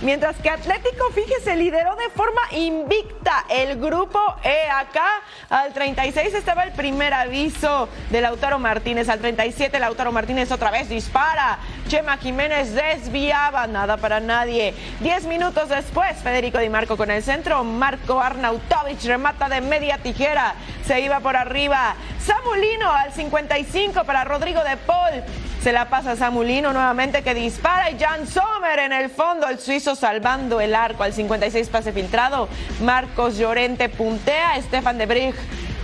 [0.04, 4.70] mientras que Atlético, fíjese, lideró de forma invicta el grupo E.
[4.70, 5.10] Acá
[5.50, 9.10] al 36 estaba el primer aviso de Lautaro Martínez.
[9.10, 11.58] Al 37 Lautaro Martínez otra vez dispara.
[11.90, 14.76] Chema Jiménez desviaba, nada para nadie.
[15.00, 17.64] Diez minutos después, Federico Di Marco con el centro.
[17.64, 20.54] Marco Arnautovic remata de media tijera.
[20.86, 21.96] Se iba por arriba.
[22.24, 25.24] Samulino al 55 para Rodrigo de Paul.
[25.64, 29.96] Se la pasa Samulino nuevamente que dispara y Jan Sommer en el fondo, el suizo
[29.96, 32.50] salvando el arco al 56 pase filtrado.
[32.84, 35.36] Marcos Llorente puntea, Stefan de Brig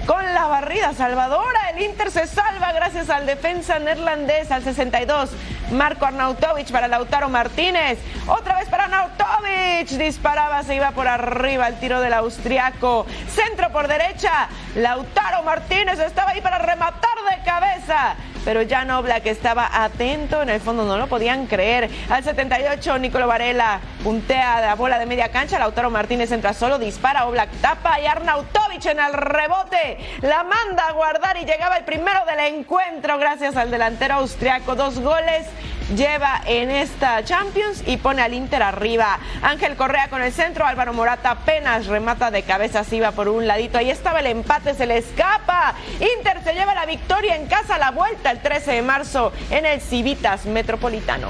[0.06, 1.70] con la barrida salvadora.
[1.74, 5.32] El Inter se salva gracias al defensa neerlandés al 62.
[5.72, 7.98] Marco Arnautovic para Lautaro Martínez.
[8.28, 9.88] Otra vez para Arnautovic.
[9.98, 13.06] Disparaba, se iba por arriba el tiro del austriaco.
[13.30, 14.48] Centro por derecha.
[14.76, 20.50] Lautaro Martínez estaba ahí para rematar de cabeza pero ya Nobla que estaba atento, en
[20.50, 21.90] el fondo no lo podían creer.
[22.10, 27.26] Al 78, Nicolo Varela puntea la bola de media cancha, Lautaro Martínez entra solo, dispara,
[27.26, 32.20] Oblak tapa y Arnautovic en el rebote la manda a guardar y llegaba el primero
[32.26, 34.76] del encuentro gracias al delantero austriaco.
[34.76, 35.48] Dos goles
[35.94, 39.20] lleva en esta Champions y pone al Inter arriba.
[39.42, 43.48] Ángel Correa con el centro, Álvaro Morata apenas remata de cabeza, se iba por un
[43.48, 43.78] ladito.
[43.78, 45.76] Ahí estaba el empate, se le escapa.
[45.94, 49.82] Inter se lleva la victoria en casa, la vuelta el 13 de marzo en el
[49.82, 51.30] Civitas Metropolitano.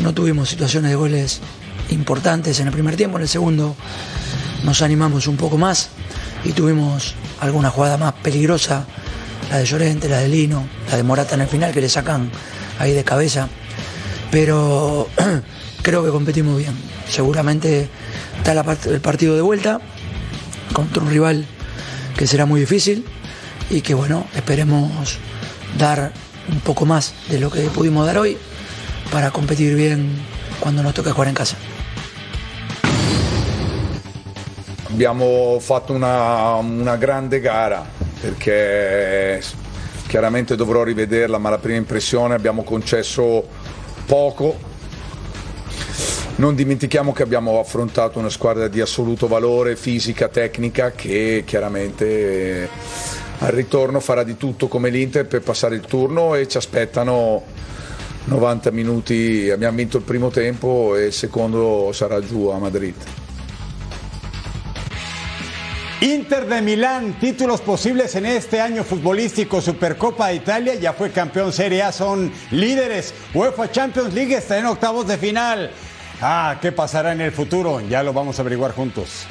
[0.00, 1.40] No tuvimos situaciones de goles
[1.90, 3.74] importantes en el primer tiempo, en el segundo
[4.64, 5.90] nos animamos un poco más
[6.44, 8.86] y tuvimos alguna jugada más peligrosa
[9.50, 12.30] la de Llorente, la de Lino, la de Morata en el final, que le sacan
[12.78, 13.48] ahí de cabeza.
[14.30, 15.08] Pero
[15.82, 16.72] creo que competimos bien.
[17.08, 17.88] Seguramente
[18.36, 18.52] está
[18.90, 19.80] el partido de vuelta
[20.72, 21.46] contra un rival
[22.16, 23.04] que será muy difícil
[23.70, 25.18] y que bueno, esperemos
[25.78, 26.12] dar
[26.50, 28.36] un poco más de lo que pudimos dar hoy
[29.10, 30.18] para competir bien
[30.60, 31.56] cuando nos toque jugar en casa.
[34.90, 37.84] Abbiamo fatto una, una grande gara
[38.20, 39.42] perché
[40.06, 43.46] chiaramente dovrò rivederla, ma la prima impressione abbiamo concesso
[44.06, 44.66] poco.
[46.36, 52.68] Non dimentichiamo che abbiamo affrontato una squadra di assoluto valore fisica, tecnica, che chiaramente
[53.40, 57.42] al ritorno farà di tutto come l'Inter per passare il turno e ci aspettano
[58.24, 59.50] 90 minuti.
[59.50, 62.94] Abbiamo vinto il primo tempo e il secondo sarà giù a Madrid.
[66.00, 71.52] Inter de Milán, títulos posibles en este año futbolístico, Supercopa de Italia, ya fue campeón
[71.52, 73.12] Serie A, son líderes.
[73.34, 75.72] UEFA Champions League está en octavos de final.
[76.20, 77.80] Ah, ¿qué pasará en el futuro?
[77.80, 79.26] Ya lo vamos a averiguar juntos.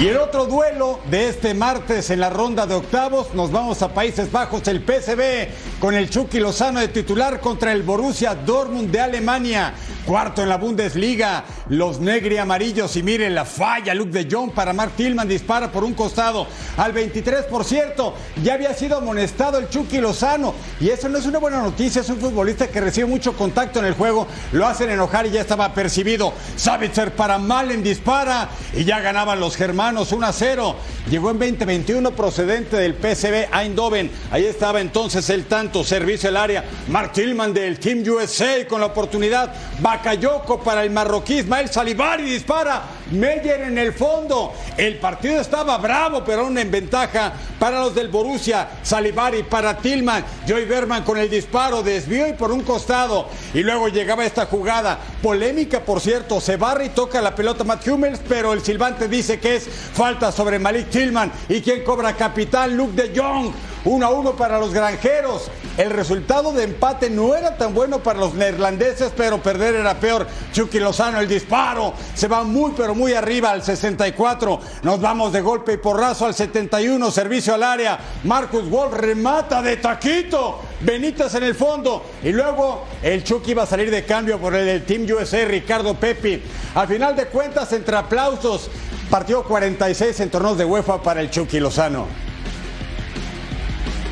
[0.00, 3.94] Y el otro duelo de este martes en la ronda de octavos, nos vamos a
[3.94, 9.00] Países Bajos, el PSV con el Chucky Lozano de titular contra el Borussia Dortmund de
[9.00, 9.72] Alemania.
[10.04, 14.74] Cuarto en la Bundesliga, los negri amarillos y miren la falla, Luke de Jong para
[14.74, 19.70] Mark Tillman dispara por un costado al 23 por cierto, ya había sido amonestado el
[19.70, 23.32] Chucky Lozano y eso no es una buena noticia, es un futbolista que recibe mucho
[23.32, 26.34] contacto en el juego, lo hacen enojar y ya estaba percibido.
[26.56, 30.76] Savitzer para Malen dispara y ya ganaban los germanos 1 a 0.
[31.10, 36.64] Llegó en 2021 procedente del PSV Eindhoven, ahí estaba entonces el tanto, servicio al área,
[36.88, 42.82] Mark Tillman del Team USA con la oportunidad, Bakayoko para el marroquí Ismael Salibari dispara
[43.10, 44.52] Meyer en el fondo.
[44.76, 48.68] El partido estaba bravo, pero aún en ventaja para los del Borussia.
[48.82, 50.24] Salivari para Tillman.
[50.46, 53.28] Joy Berman con el disparo, desvió y por un costado.
[53.52, 54.98] Y luego llegaba esta jugada.
[55.22, 56.40] Polémica, por cierto.
[56.40, 60.32] Se barra y toca la pelota Matt Hummels, pero el silbante dice que es falta
[60.32, 61.32] sobre Malik Tillman.
[61.48, 62.76] ¿Y quien cobra capital?
[62.76, 63.52] Luke de Jong.
[63.84, 65.50] 1 a 1 para los granjeros.
[65.76, 70.26] El resultado de empate no era tan bueno para los neerlandeses, pero perder era peor.
[70.52, 74.60] Chucky Lozano, el disparo, se va muy, pero muy arriba al 64.
[74.82, 77.98] Nos vamos de golpe y porrazo al 71, servicio al área.
[78.24, 80.60] Marcus Wolf remata de taquito.
[80.80, 82.04] Benítez en el fondo.
[82.22, 85.94] Y luego el Chucky iba a salir de cambio por el del Team USA, Ricardo
[85.94, 86.42] Pepi.
[86.74, 88.70] Al final de cuentas, entre aplausos,
[89.10, 92.23] partió 46 en torneos de UEFA para el Chucky Lozano.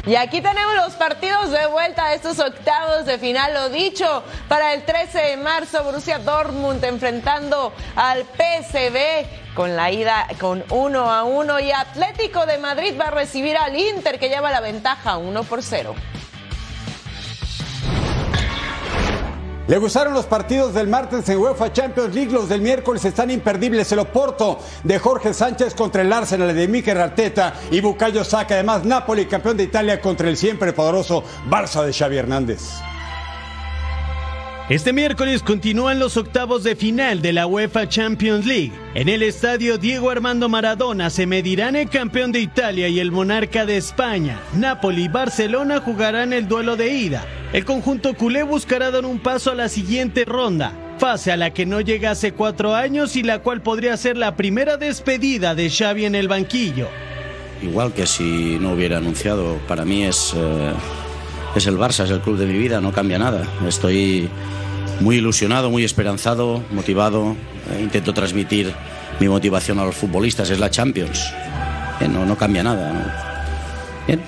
[0.04, 3.54] Y aquí tenemos los partidos de vuelta de estos octavos de final.
[3.54, 10.26] Lo dicho, para el 13 de marzo, Borussia Dortmund enfrentando al PSV con la ida
[10.40, 14.50] con 1 a 1 y Atlético de Madrid va a recibir al Inter que lleva
[14.50, 15.94] la ventaja 1 por 0.
[19.72, 22.30] ¿Le gustaron los partidos del martes en UEFA Champions League?
[22.30, 23.90] Los del miércoles están imperdibles.
[23.90, 28.52] El Oporto de Jorge Sánchez contra el Arsenal de Mikel Arteta y Bucayo Saka.
[28.52, 32.82] Además, Napoli, campeón de Italia, contra el siempre poderoso Barça de Xavi Hernández.
[34.72, 38.72] Este miércoles continúan los octavos de final de la UEFA Champions League.
[38.94, 43.66] En el estadio Diego Armando Maradona se medirán el campeón de Italia y el monarca
[43.66, 44.40] de España.
[44.54, 47.26] Napoli y Barcelona jugarán el duelo de ida.
[47.52, 51.66] El conjunto culé buscará dar un paso a la siguiente ronda, fase a la que
[51.66, 56.06] no llega hace cuatro años y la cual podría ser la primera despedida de Xavi
[56.06, 56.88] en el banquillo.
[57.60, 60.72] Igual que si no hubiera anunciado, para mí es, eh,
[61.54, 63.46] es el Barça, es el club de mi vida, no cambia nada.
[63.68, 64.30] Estoy
[65.02, 67.36] muy ilusionado, muy esperanzado, motivado.
[67.72, 68.72] Eh, intento transmitir
[69.20, 71.32] mi motivación a los futbolistas, es la Champions.
[72.00, 73.44] Eh, no, no cambia nada.
[74.08, 74.18] eh,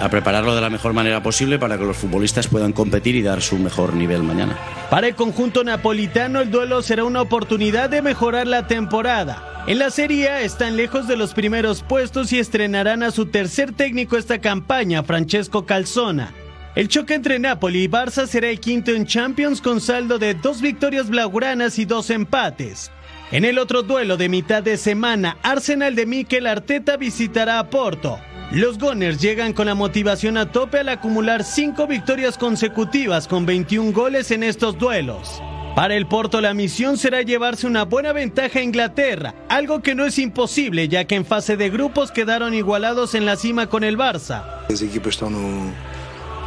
[0.00, 3.40] a prepararlo de la mejor manera posible para que los futbolistas puedan competir y dar
[3.40, 4.56] su mejor nivel mañana.
[4.90, 9.64] Para el conjunto napolitano el duelo será una oportunidad de mejorar la temporada.
[9.66, 13.72] En la Serie A están lejos de los primeros puestos y estrenarán a su tercer
[13.72, 16.32] técnico esta campaña, Francesco Calzona.
[16.76, 20.60] El choque entre Napoli y Barça será el quinto en Champions con saldo de dos
[20.60, 22.90] victorias blaugranas y dos empates.
[23.32, 28.20] En el otro duelo de mitad de semana, Arsenal de Mikel Arteta visitará a Porto.
[28.52, 33.92] Los Gunners llegan con la motivación a tope al acumular cinco victorias consecutivas con 21
[33.92, 35.40] goles en estos duelos.
[35.74, 40.04] Para el Porto la misión será llevarse una buena ventaja a Inglaterra, algo que no
[40.04, 43.96] es imposible ya que en fase de grupos quedaron igualados en la cima con el
[43.96, 44.44] Barça.
[44.70, 45.72] As equipas estão no,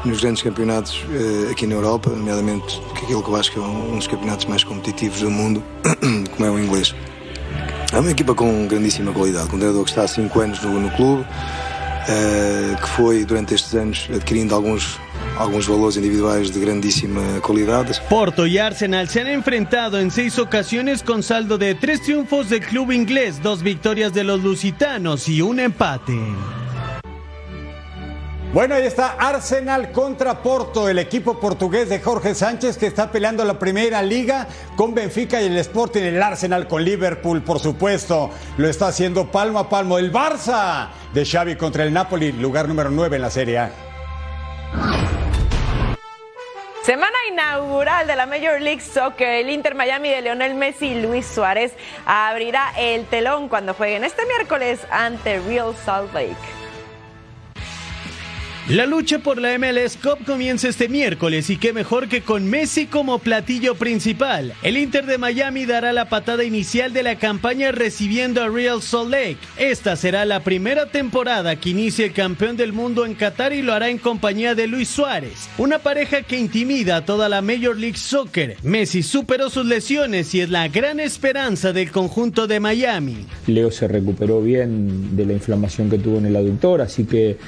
[0.06, 3.98] nos grandes campeonatos eh, aqui na Europa, nomeadamente aquilo que eu acho que é um
[3.98, 5.64] dos campeonatos mais competitivos do mundo,
[6.36, 6.96] como é o inglês.
[7.92, 10.80] É uma equipa com grandíssima qualidade, com um treinador que está há 5 anos no,
[10.80, 11.26] no clube,
[12.08, 15.00] eh, que foi durante estes anos adquirindo alguns
[15.38, 18.00] alguns valores individuais de grandíssima qualidade.
[18.10, 22.62] Porto y Arsenal se han enfrentado en seis ocasiones con saldo de tres triunfos del
[22.62, 26.18] club inglés, dos victorias de los lusitanos y un empate.
[28.52, 33.46] Bueno, ahí está Arsenal contra Porto, el equipo portugués de Jorge Sánchez que está peleando
[33.46, 38.32] la primera liga con Benfica y el Sporting, el Arsenal con Liverpool, por supuesto.
[38.58, 42.90] Lo está haciendo palmo a palmo el Barça de Xavi contra el Napoli, lugar número
[42.90, 43.72] 9 en la Serie A.
[46.82, 51.28] Semana inaugural de la Major League Soccer, el Inter Miami de Leonel Messi y Luis
[51.28, 51.74] Suárez
[52.08, 56.59] abrirá el telón cuando jueguen este miércoles ante Real Salt Lake.
[58.70, 62.86] La lucha por la MLS Cup comienza este miércoles y qué mejor que con Messi
[62.86, 64.54] como platillo principal.
[64.62, 69.10] El Inter de Miami dará la patada inicial de la campaña recibiendo a Real Salt
[69.10, 69.40] Lake.
[69.58, 73.74] Esta será la primera temporada que inicie el campeón del mundo en Qatar y lo
[73.74, 77.98] hará en compañía de Luis Suárez, una pareja que intimida a toda la Major League
[77.98, 78.56] Soccer.
[78.62, 83.26] Messi superó sus lesiones y es la gran esperanza del conjunto de Miami.
[83.48, 87.40] Leo se recuperó bien de la inflamación que tuvo en el aductor, así que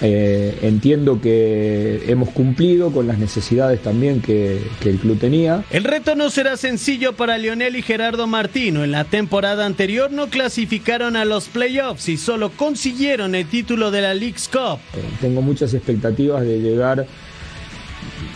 [0.00, 5.64] eh, entiendo que hemos cumplido con las necesidades también que, que, el club tenía.
[5.70, 8.84] El reto no será sencillo para Lionel y Gerardo Martino.
[8.84, 14.02] En la temporada anterior no clasificaron a los playoffs y solo consiguieron el título de
[14.02, 14.78] la League's Cup.
[14.94, 17.06] Eh, tengo muchas expectativas de llegar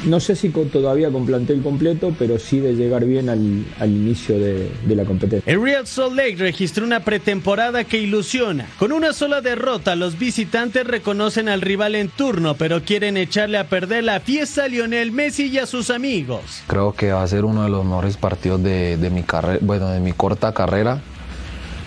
[0.05, 3.91] no sé si con, todavía con plantel completo, pero sí de llegar bien al, al
[3.91, 5.51] inicio de, de, la competencia.
[5.51, 8.67] El Real Salt Lake registró una pretemporada que ilusiona.
[8.79, 13.69] Con una sola derrota, los visitantes reconocen al rival en turno, pero quieren echarle a
[13.69, 16.63] perder la fiesta a Lionel Messi y a sus amigos.
[16.67, 19.89] Creo que va a ser uno de los mejores partidos de, de mi carrera, bueno,
[19.89, 21.01] de mi corta carrera.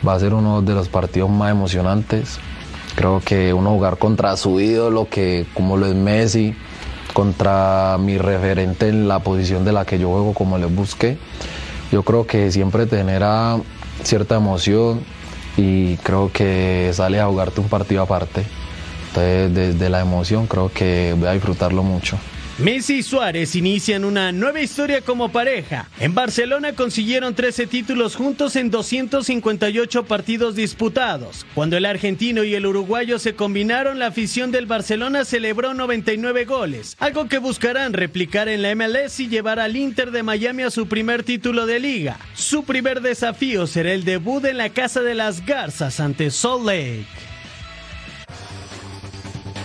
[0.07, 2.37] Va a ser uno de los partidos más emocionantes.
[2.95, 6.55] Creo que uno jugar contra su ídolo, que como lo es Messi,
[7.15, 11.17] contra mi referente en la posición de la que yo juego como le busqué.
[11.89, 13.57] Yo creo que siempre genera
[14.03, 14.99] cierta emoción
[15.55, 18.45] y creo que sale a jugarte un partido aparte.
[19.07, 22.17] Entonces desde la emoción creo que voy a disfrutarlo mucho.
[22.57, 25.89] Messi y Suárez inician una nueva historia como pareja.
[25.99, 31.45] En Barcelona consiguieron 13 títulos juntos en 258 partidos disputados.
[31.53, 36.95] Cuando el argentino y el uruguayo se combinaron, la afición del Barcelona celebró 99 goles,
[37.01, 40.87] algo que buscarán replicar en la MLS y llevar al Inter de Miami a su
[40.87, 42.19] primer título de liga.
[42.35, 47.34] Su primer desafío será el debut en la Casa de las Garzas ante Salt Lake.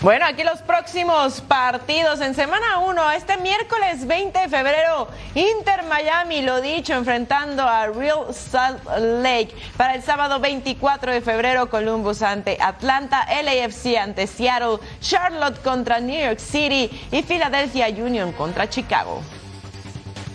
[0.02, 6.40] Bueno, aquí los próximos partidos en semana 1, este miércoles 20 de febrero, Inter Miami,
[6.40, 9.54] lo dicho, enfrentando a Real Salt Lake.
[9.76, 16.18] Para el sábado 24 de febrero, Columbus ante Atlanta, LAFC ante Seattle, Charlotte contra New
[16.18, 19.20] York City y Philadelphia Union contra Chicago.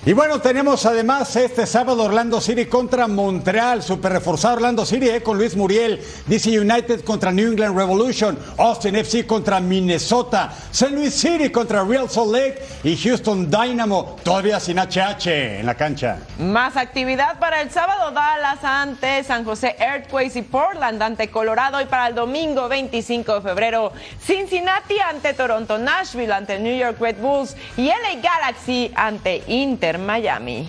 [0.08, 5.24] Y bueno, tenemos además este sábado Orlando City contra Montreal, super reforzado Orlando City eh,
[5.24, 10.92] con Luis Muriel, DC United contra New England Revolution, Austin FC contra Minnesota, St.
[10.92, 15.26] Louis City contra Real Salt Lake y Houston Dynamo, todavía sin HH
[15.62, 16.20] en la cancha.
[16.38, 21.86] Más actividad para el sábado, Dallas ante San José Earthquakes y Portland ante Colorado y
[21.86, 23.92] para el domingo 25 de febrero,
[24.24, 30.68] Cincinnati ante Toronto, Nashville ante New York Red Bulls y LA Galaxy ante Inter Miami.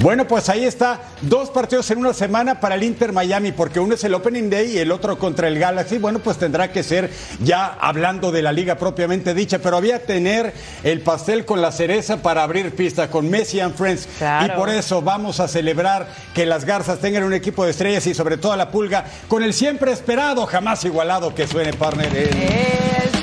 [0.00, 3.96] Bueno, pues ahí está, dos partidos en una semana para el Inter Miami, porque uno
[3.96, 5.98] es el Opening Day y el otro contra el Galaxy.
[5.98, 10.54] Bueno, pues tendrá que ser ya hablando de la liga propiamente dicha, pero había tener
[10.84, 14.08] el pastel con la cereza para abrir pista con Messi and Friends.
[14.16, 14.54] Claro.
[14.54, 18.14] Y por eso vamos a celebrar que las Garzas tengan un equipo de estrellas y
[18.14, 22.08] sobre todo la pulga con el siempre esperado, jamás igualado que suene partner.
[22.16, 23.20] El, el.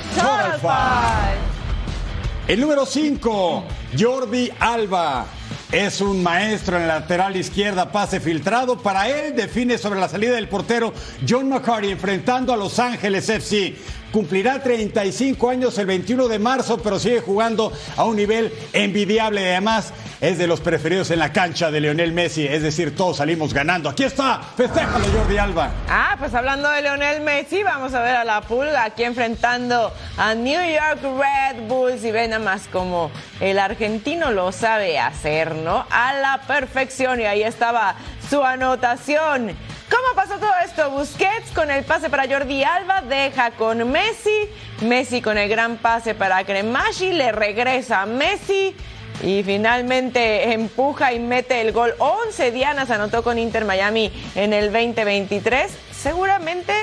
[2.47, 3.65] El número 5,
[3.97, 5.25] Jordi Alba.
[5.71, 8.77] Es un maestro en la lateral izquierda, pase filtrado.
[8.77, 10.93] Para él define sobre la salida del portero
[11.27, 13.75] John McCarty enfrentando a Los Ángeles FC.
[14.11, 19.51] Cumplirá 35 años el 21 de marzo, pero sigue jugando a un nivel envidiable.
[19.51, 22.45] Además, es de los preferidos en la cancha de Lionel Messi.
[22.47, 23.89] Es decir, todos salimos ganando.
[23.89, 25.71] Aquí está, festéjalo Jordi Alba.
[25.89, 30.33] Ah, pues hablando de Lionel Messi, vamos a ver a la pulga aquí enfrentando a
[30.33, 32.03] New York Red Bulls.
[32.03, 35.85] Y ven nada más como el argentino lo sabe hacer, ¿no?
[35.91, 37.19] A la perfección.
[37.19, 37.95] Y ahí estaba
[38.29, 39.55] su anotación.
[39.89, 40.89] ¿Cómo pasó todo esto?
[40.91, 44.49] Busquets con el pase para Jordi Alba, deja con Messi,
[44.81, 48.75] Messi con el gran pase para Cremashi, le regresa a Messi
[49.23, 51.95] y finalmente empuja y mete el gol.
[51.99, 55.71] 11 dianas anotó con Inter Miami en el 2023.
[55.91, 56.73] Seguramente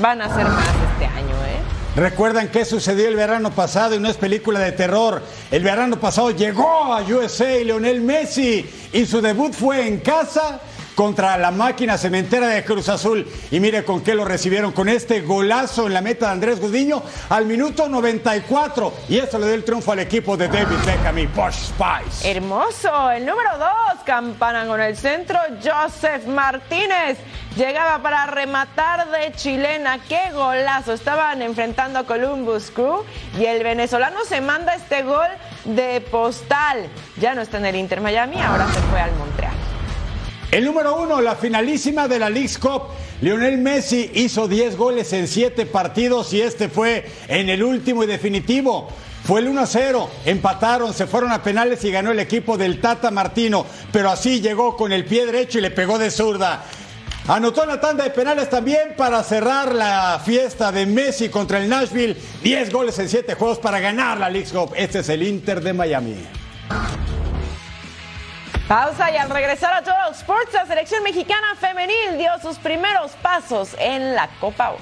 [0.00, 1.60] van a ser más este año, ¿eh?
[1.96, 5.22] Recuerdan qué sucedió el verano pasado y no es película de terror.
[5.50, 10.60] El verano pasado llegó a USA Lionel Messi y su debut fue en casa
[11.00, 13.26] contra la máquina cementera de Cruz Azul.
[13.50, 17.02] Y mire con qué lo recibieron, con este golazo en la meta de Andrés Gudiño
[17.30, 18.92] al minuto 94.
[19.08, 22.30] Y eso le dio el triunfo al equipo de David Beckham y Bosch Spice.
[22.30, 23.10] Hermoso.
[23.12, 27.16] El número dos, campana con el centro, Joseph Martínez.
[27.56, 30.00] Llegaba para rematar de chilena.
[30.06, 30.92] ¡Qué golazo!
[30.92, 33.04] Estaban enfrentando a Columbus Crew
[33.38, 35.28] y el venezolano se manda este gol
[35.64, 36.90] de postal.
[37.18, 39.49] Ya no está en el Inter Miami, ahora se fue al Montreal.
[40.50, 42.82] El número uno, la finalísima de la League's Cup.
[43.20, 48.08] Lionel Messi hizo 10 goles en 7 partidos y este fue en el último y
[48.08, 48.88] definitivo.
[49.22, 52.80] Fue el 1 a 0, empataron, se fueron a penales y ganó el equipo del
[52.80, 56.64] Tata Martino, pero así llegó con el pie derecho y le pegó de zurda.
[57.28, 62.16] Anotó la tanda de penales también para cerrar la fiesta de Messi contra el Nashville.
[62.42, 64.72] 10 goles en 7 juegos para ganar la League's Cup.
[64.74, 66.16] Este es el Inter de Miami.
[68.70, 73.74] Pausa y al regresar a Total Sports, la selección mexicana femenil dio sus primeros pasos
[73.80, 74.80] en la Copa Oro.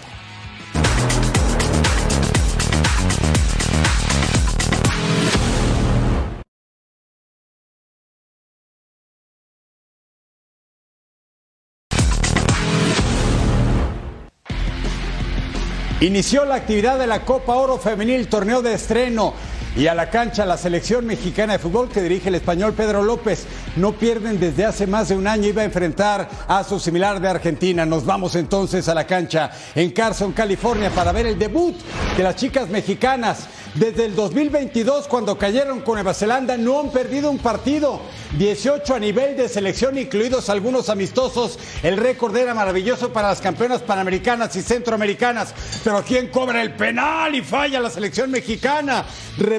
[16.00, 19.32] Inició la actividad de la Copa Oro Femenil, torneo de estreno.
[19.78, 23.46] Y a la cancha la selección mexicana de fútbol que dirige el español Pedro López.
[23.76, 25.46] No pierden desde hace más de un año.
[25.46, 27.86] Iba a enfrentar a su similar de Argentina.
[27.86, 31.76] Nos vamos entonces a la cancha en Carson, California, para ver el debut
[32.16, 33.46] de las chicas mexicanas.
[33.74, 38.00] Desde el 2022, cuando cayeron con Nueva Zelanda, no han perdido un partido.
[38.36, 41.58] 18 a nivel de selección, incluidos algunos amistosos.
[41.84, 45.54] El récord era maravilloso para las campeonas panamericanas y centroamericanas.
[45.84, 49.04] Pero ¿quién cobra el penal y falla la selección mexicana?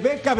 [0.09, 0.35] Rebeca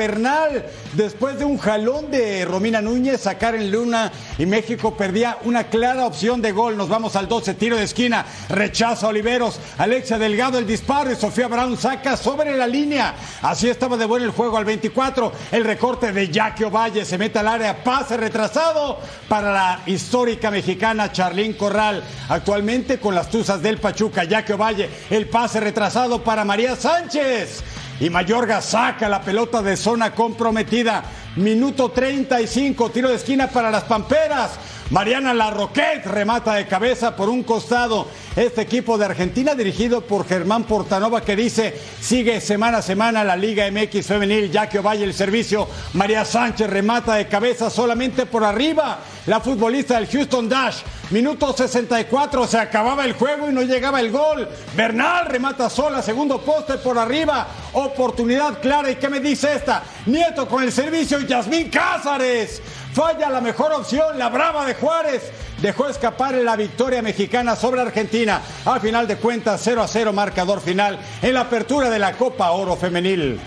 [0.93, 6.07] después de un jalón de Romina Núñez, sacar en Luna y México perdía una clara
[6.07, 6.75] opción de gol.
[6.75, 11.47] Nos vamos al 12, tiro de esquina, rechaza Oliveros, Alexia Delgado el disparo y Sofía
[11.47, 13.13] Brown saca sobre la línea.
[13.43, 15.31] Así estaba de bueno el juego al 24.
[15.51, 21.11] El recorte de Jackie Ovalle se mete al área, pase retrasado para la histórica mexicana
[21.11, 22.03] Charlín Corral.
[22.29, 27.63] Actualmente con las tuzas del Pachuca, Jackie Ovalle, el pase retrasado para María Sánchez.
[27.99, 31.03] Y Mayorga saca la pelota de zona comprometida.
[31.35, 34.51] Minuto 35, tiro de esquina para las Pamperas.
[34.91, 38.07] Mariana Larroquet remata de cabeza por un costado.
[38.35, 43.35] Este equipo de Argentina, dirigido por Germán Portanova, que dice: sigue semana a semana la
[43.35, 44.51] Liga MX Femenil.
[44.51, 45.67] Ya que vaya el servicio.
[45.93, 48.99] María Sánchez remata de cabeza solamente por arriba.
[49.27, 50.77] La futbolista del Houston Dash.
[51.11, 54.47] Minuto 64, se acababa el juego y no llegaba el gol.
[54.75, 57.47] Bernal remata sola, segundo poste por arriba.
[57.73, 58.89] Oportunidad clara.
[58.89, 59.83] ¿Y qué me dice esta?
[60.07, 61.19] Nieto con el servicio.
[61.19, 62.61] Yasmín Cázares.
[62.93, 65.31] Falla la mejor opción, la brava de Juárez.
[65.61, 68.41] Dejó escapar la victoria mexicana sobre Argentina.
[68.65, 72.51] Al final de cuentas, 0 a 0 marcador final en la apertura de la Copa
[72.51, 73.39] Oro Femenil.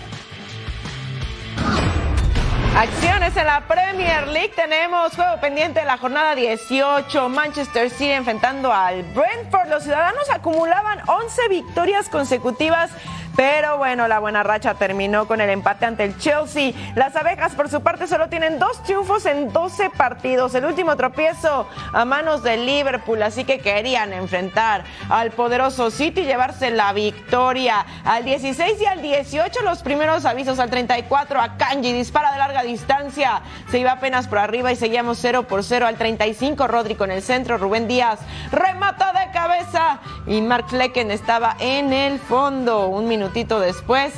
[2.75, 4.53] Acciones en la Premier League.
[4.55, 7.29] Tenemos juego pendiente de la jornada 18.
[7.29, 9.69] Manchester City enfrentando al Brentford.
[9.69, 12.89] Los ciudadanos acumulaban 11 victorias consecutivas
[13.35, 16.73] pero bueno, la buena racha terminó con el empate ante el Chelsea.
[16.95, 20.53] Las abejas, por su parte, solo tienen dos triunfos en 12 partidos.
[20.53, 26.25] El último tropiezo a manos del Liverpool, así que querían enfrentar al poderoso City y
[26.25, 27.85] llevarse la victoria.
[28.05, 30.59] Al 16 y al 18, los primeros avisos.
[30.59, 33.41] Al 34, a Kanji dispara de larga distancia.
[33.71, 35.87] Se iba apenas por arriba y seguíamos 0 por 0.
[35.87, 37.57] Al 35, Rodri con el centro.
[37.57, 38.19] Rubén Díaz
[38.51, 39.99] remata de cabeza.
[40.27, 42.87] Y Mark Flecken estaba en el fondo.
[42.87, 44.13] Un minuto minutito después,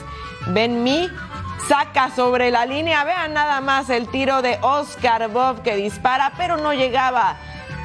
[0.47, 1.07] Ben Mi
[1.67, 3.03] saca sobre la línea.
[3.03, 7.37] Vean nada más el tiro de Oscar Bob que dispara, pero no llegaba.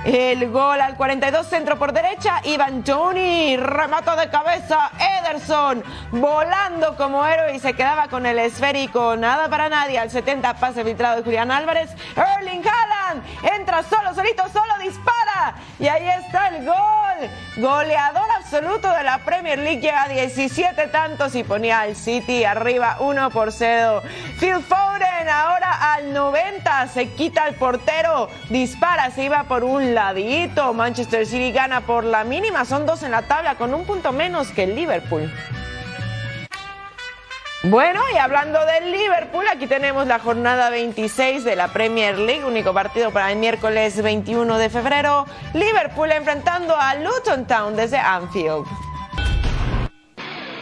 [0.05, 7.27] El gol al 42, centro por derecha, Ivan Tony, remato de cabeza, Ederson, volando como
[7.27, 11.23] héroe y se quedaba con el esférico, nada para nadie, al 70 pase filtrado de
[11.23, 13.23] Julián Álvarez, Erling Haaland,
[13.55, 19.59] entra solo, solito, solo dispara, y ahí está el gol, goleador absoluto de la Premier
[19.59, 24.03] League, llega a 17 tantos y ponía al City arriba 1 por 0.
[24.39, 25.60] Phil Foden ahora
[26.01, 30.73] al 90, se quita el portero, dispara, se iba por un ladito.
[30.73, 34.49] Manchester City gana por la mínima, son dos en la tabla con un punto menos
[34.49, 35.31] que el Liverpool.
[37.65, 42.73] Bueno, y hablando del Liverpool, aquí tenemos la jornada 26 de la Premier League, único
[42.73, 45.27] partido para el miércoles 21 de febrero.
[45.53, 48.67] Liverpool enfrentando a Luton Town desde Anfield.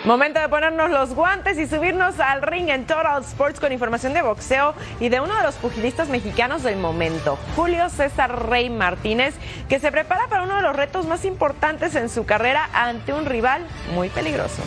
[0.09, 4.23] Momento de ponernos los guantes y subirnos al ring en Total Sports con información de
[4.23, 9.35] boxeo y de uno de los pugilistas mexicanos del momento, Julio César Rey Martínez,
[9.69, 13.27] que se prepara para uno de los retos más importantes en su carrera ante un
[13.27, 14.63] rival muy peligroso.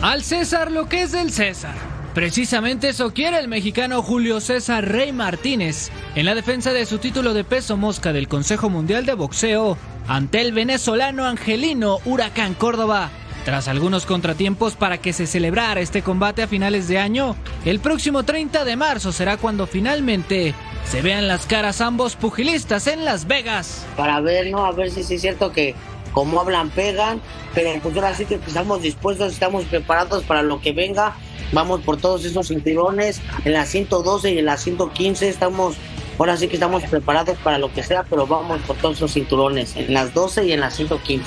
[0.00, 1.74] Al César lo que es del César.
[2.14, 7.34] Precisamente eso quiere el mexicano Julio César Rey Martínez en la defensa de su título
[7.34, 9.76] de peso mosca del Consejo Mundial de Boxeo
[10.06, 13.10] ante el venezolano Angelino Huracán Córdoba
[13.44, 18.22] tras algunos contratiempos para que se celebrara este combate a finales de año, el próximo
[18.22, 23.84] 30 de marzo será cuando finalmente se vean las caras ambos pugilistas en Las Vegas.
[23.96, 24.64] Para ver, ¿no?
[24.64, 25.74] A ver si es cierto que
[26.12, 27.20] como hablan, pegan,
[27.54, 31.16] pero pues ahora sí que estamos dispuestos, estamos preparados para lo que venga.
[31.52, 35.76] Vamos por todos esos cinturones, en la 112 y en la 115 estamos,
[36.18, 39.76] ahora sí que estamos preparados para lo que sea, pero vamos por todos esos cinturones,
[39.76, 41.24] en las 12 y en las 115.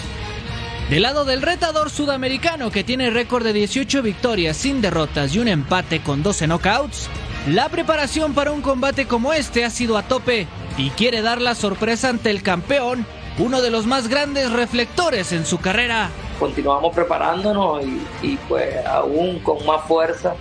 [0.90, 5.48] Del lado del retador sudamericano que tiene récord de 18 victorias sin derrotas y un
[5.48, 7.10] empate con 12 knockouts,
[7.50, 10.46] la preparación para un combate como este ha sido a tope
[10.78, 13.08] y quiere dar la sorpresa ante el campeón,
[13.40, 16.12] uno de los más grandes reflectores en su carrera.
[16.38, 17.84] Continuamos preparándonos
[18.22, 20.36] y, pues aún con más fuerza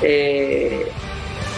[0.00, 0.90] eh,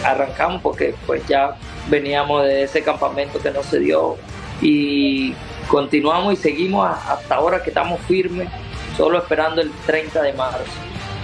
[0.03, 1.55] arrancamos porque pues ya
[1.89, 4.17] veníamos de ese campamento que no se dio
[4.61, 5.33] y
[5.67, 8.49] continuamos y seguimos hasta ahora que estamos firmes,
[8.97, 10.63] solo esperando el 30 de marzo.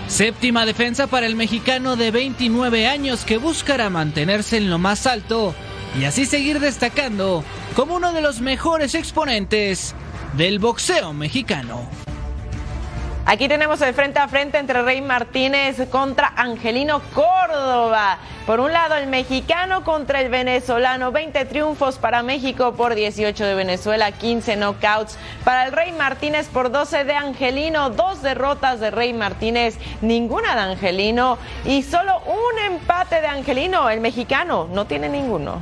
[0.07, 5.53] Séptima defensa para el mexicano de 29 años que buscará mantenerse en lo más alto
[5.99, 7.43] y así seguir destacando
[7.75, 9.95] como uno de los mejores exponentes
[10.35, 11.87] del boxeo mexicano.
[13.31, 18.17] Aquí tenemos el frente a frente entre Rey Martínez contra Angelino Córdoba.
[18.47, 21.11] Por un lado, el mexicano contra el venezolano.
[21.11, 26.71] 20 triunfos para México por 18 de Venezuela, 15 knockouts para el Rey Martínez por
[26.71, 27.91] 12 de Angelino.
[27.91, 31.37] Dos derrotas de Rey Martínez, ninguna de Angelino.
[31.65, 33.91] Y solo un empate de Angelino.
[33.91, 35.61] El mexicano no tiene ninguno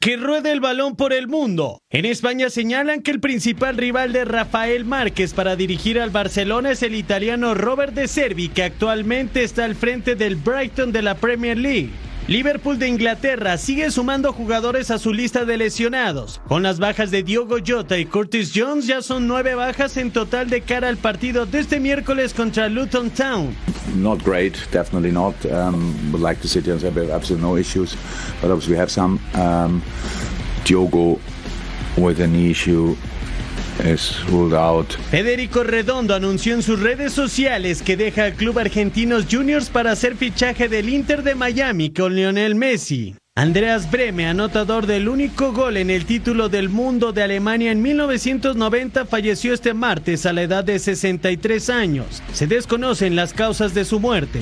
[0.00, 1.82] que ruede el balón por el mundo.
[1.90, 6.82] En España señalan que el principal rival de Rafael Márquez para dirigir al Barcelona es
[6.82, 11.58] el italiano Robert De Servi, que actualmente está al frente del Brighton de la Premier
[11.58, 11.90] League.
[12.28, 16.40] Liverpool de Inglaterra sigue sumando jugadores a su lista de lesionados.
[16.46, 20.48] Con las bajas de Diogo Jota y Curtis Jones ya son nueve bajas en total
[20.48, 23.54] de cara al partido de este miércoles contra Luton Town.
[23.96, 25.34] Not great, definitely not.
[25.46, 27.96] Um, would like to sit here and say we have absolutely no issues,
[28.40, 29.18] but obviously we have some.
[29.34, 29.82] Um,
[30.64, 31.18] Diogo
[31.96, 32.96] with an issue
[35.10, 40.16] Federico Redondo anunció en sus redes sociales que deja al club Argentinos Juniors para hacer
[40.16, 43.14] fichaje del Inter de Miami con Lionel Messi.
[43.36, 49.06] Andreas Breme, anotador del único gol en el título del mundo de Alemania en 1990,
[49.06, 52.22] falleció este martes a la edad de 63 años.
[52.32, 54.40] Se desconocen las causas de su muerte.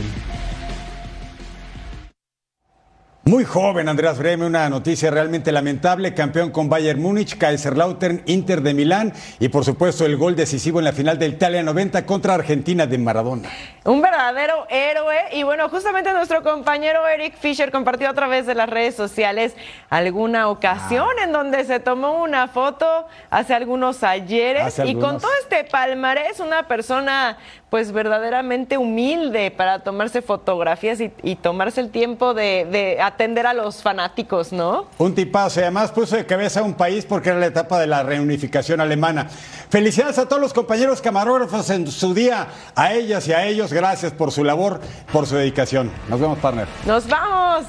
[3.28, 8.72] Muy joven Andreas Breme, una noticia realmente lamentable, campeón con Bayern Múnich, Kaiserslautern, Inter de
[8.72, 12.86] Milán y por supuesto el gol decisivo en la final del Italia 90 contra Argentina
[12.86, 13.50] de Maradona.
[13.84, 18.70] Un verdadero héroe y bueno, justamente nuestro compañero Eric Fischer compartió a través de las
[18.70, 19.54] redes sociales
[19.90, 21.24] alguna ocasión ah.
[21.24, 26.66] en donde se tomó una foto hace algunos ayeres y con todo este palmarés, una
[26.66, 27.36] persona
[27.70, 34.52] pues verdaderamente humilde para tomarse fotografías y, tomarse el tiempo de, atender a los fanáticos,
[34.52, 34.86] ¿no?
[34.98, 37.86] Un tipazo y además puso de cabeza a un país porque era la etapa de
[37.86, 39.28] la reunificación alemana.
[39.68, 44.12] Felicidades a todos los compañeros camarógrafos en su día, a ellas y a ellos, gracias
[44.12, 44.80] por su labor,
[45.12, 45.90] por su dedicación.
[46.08, 46.66] Nos vemos, partner.
[46.86, 47.66] Nos vamos.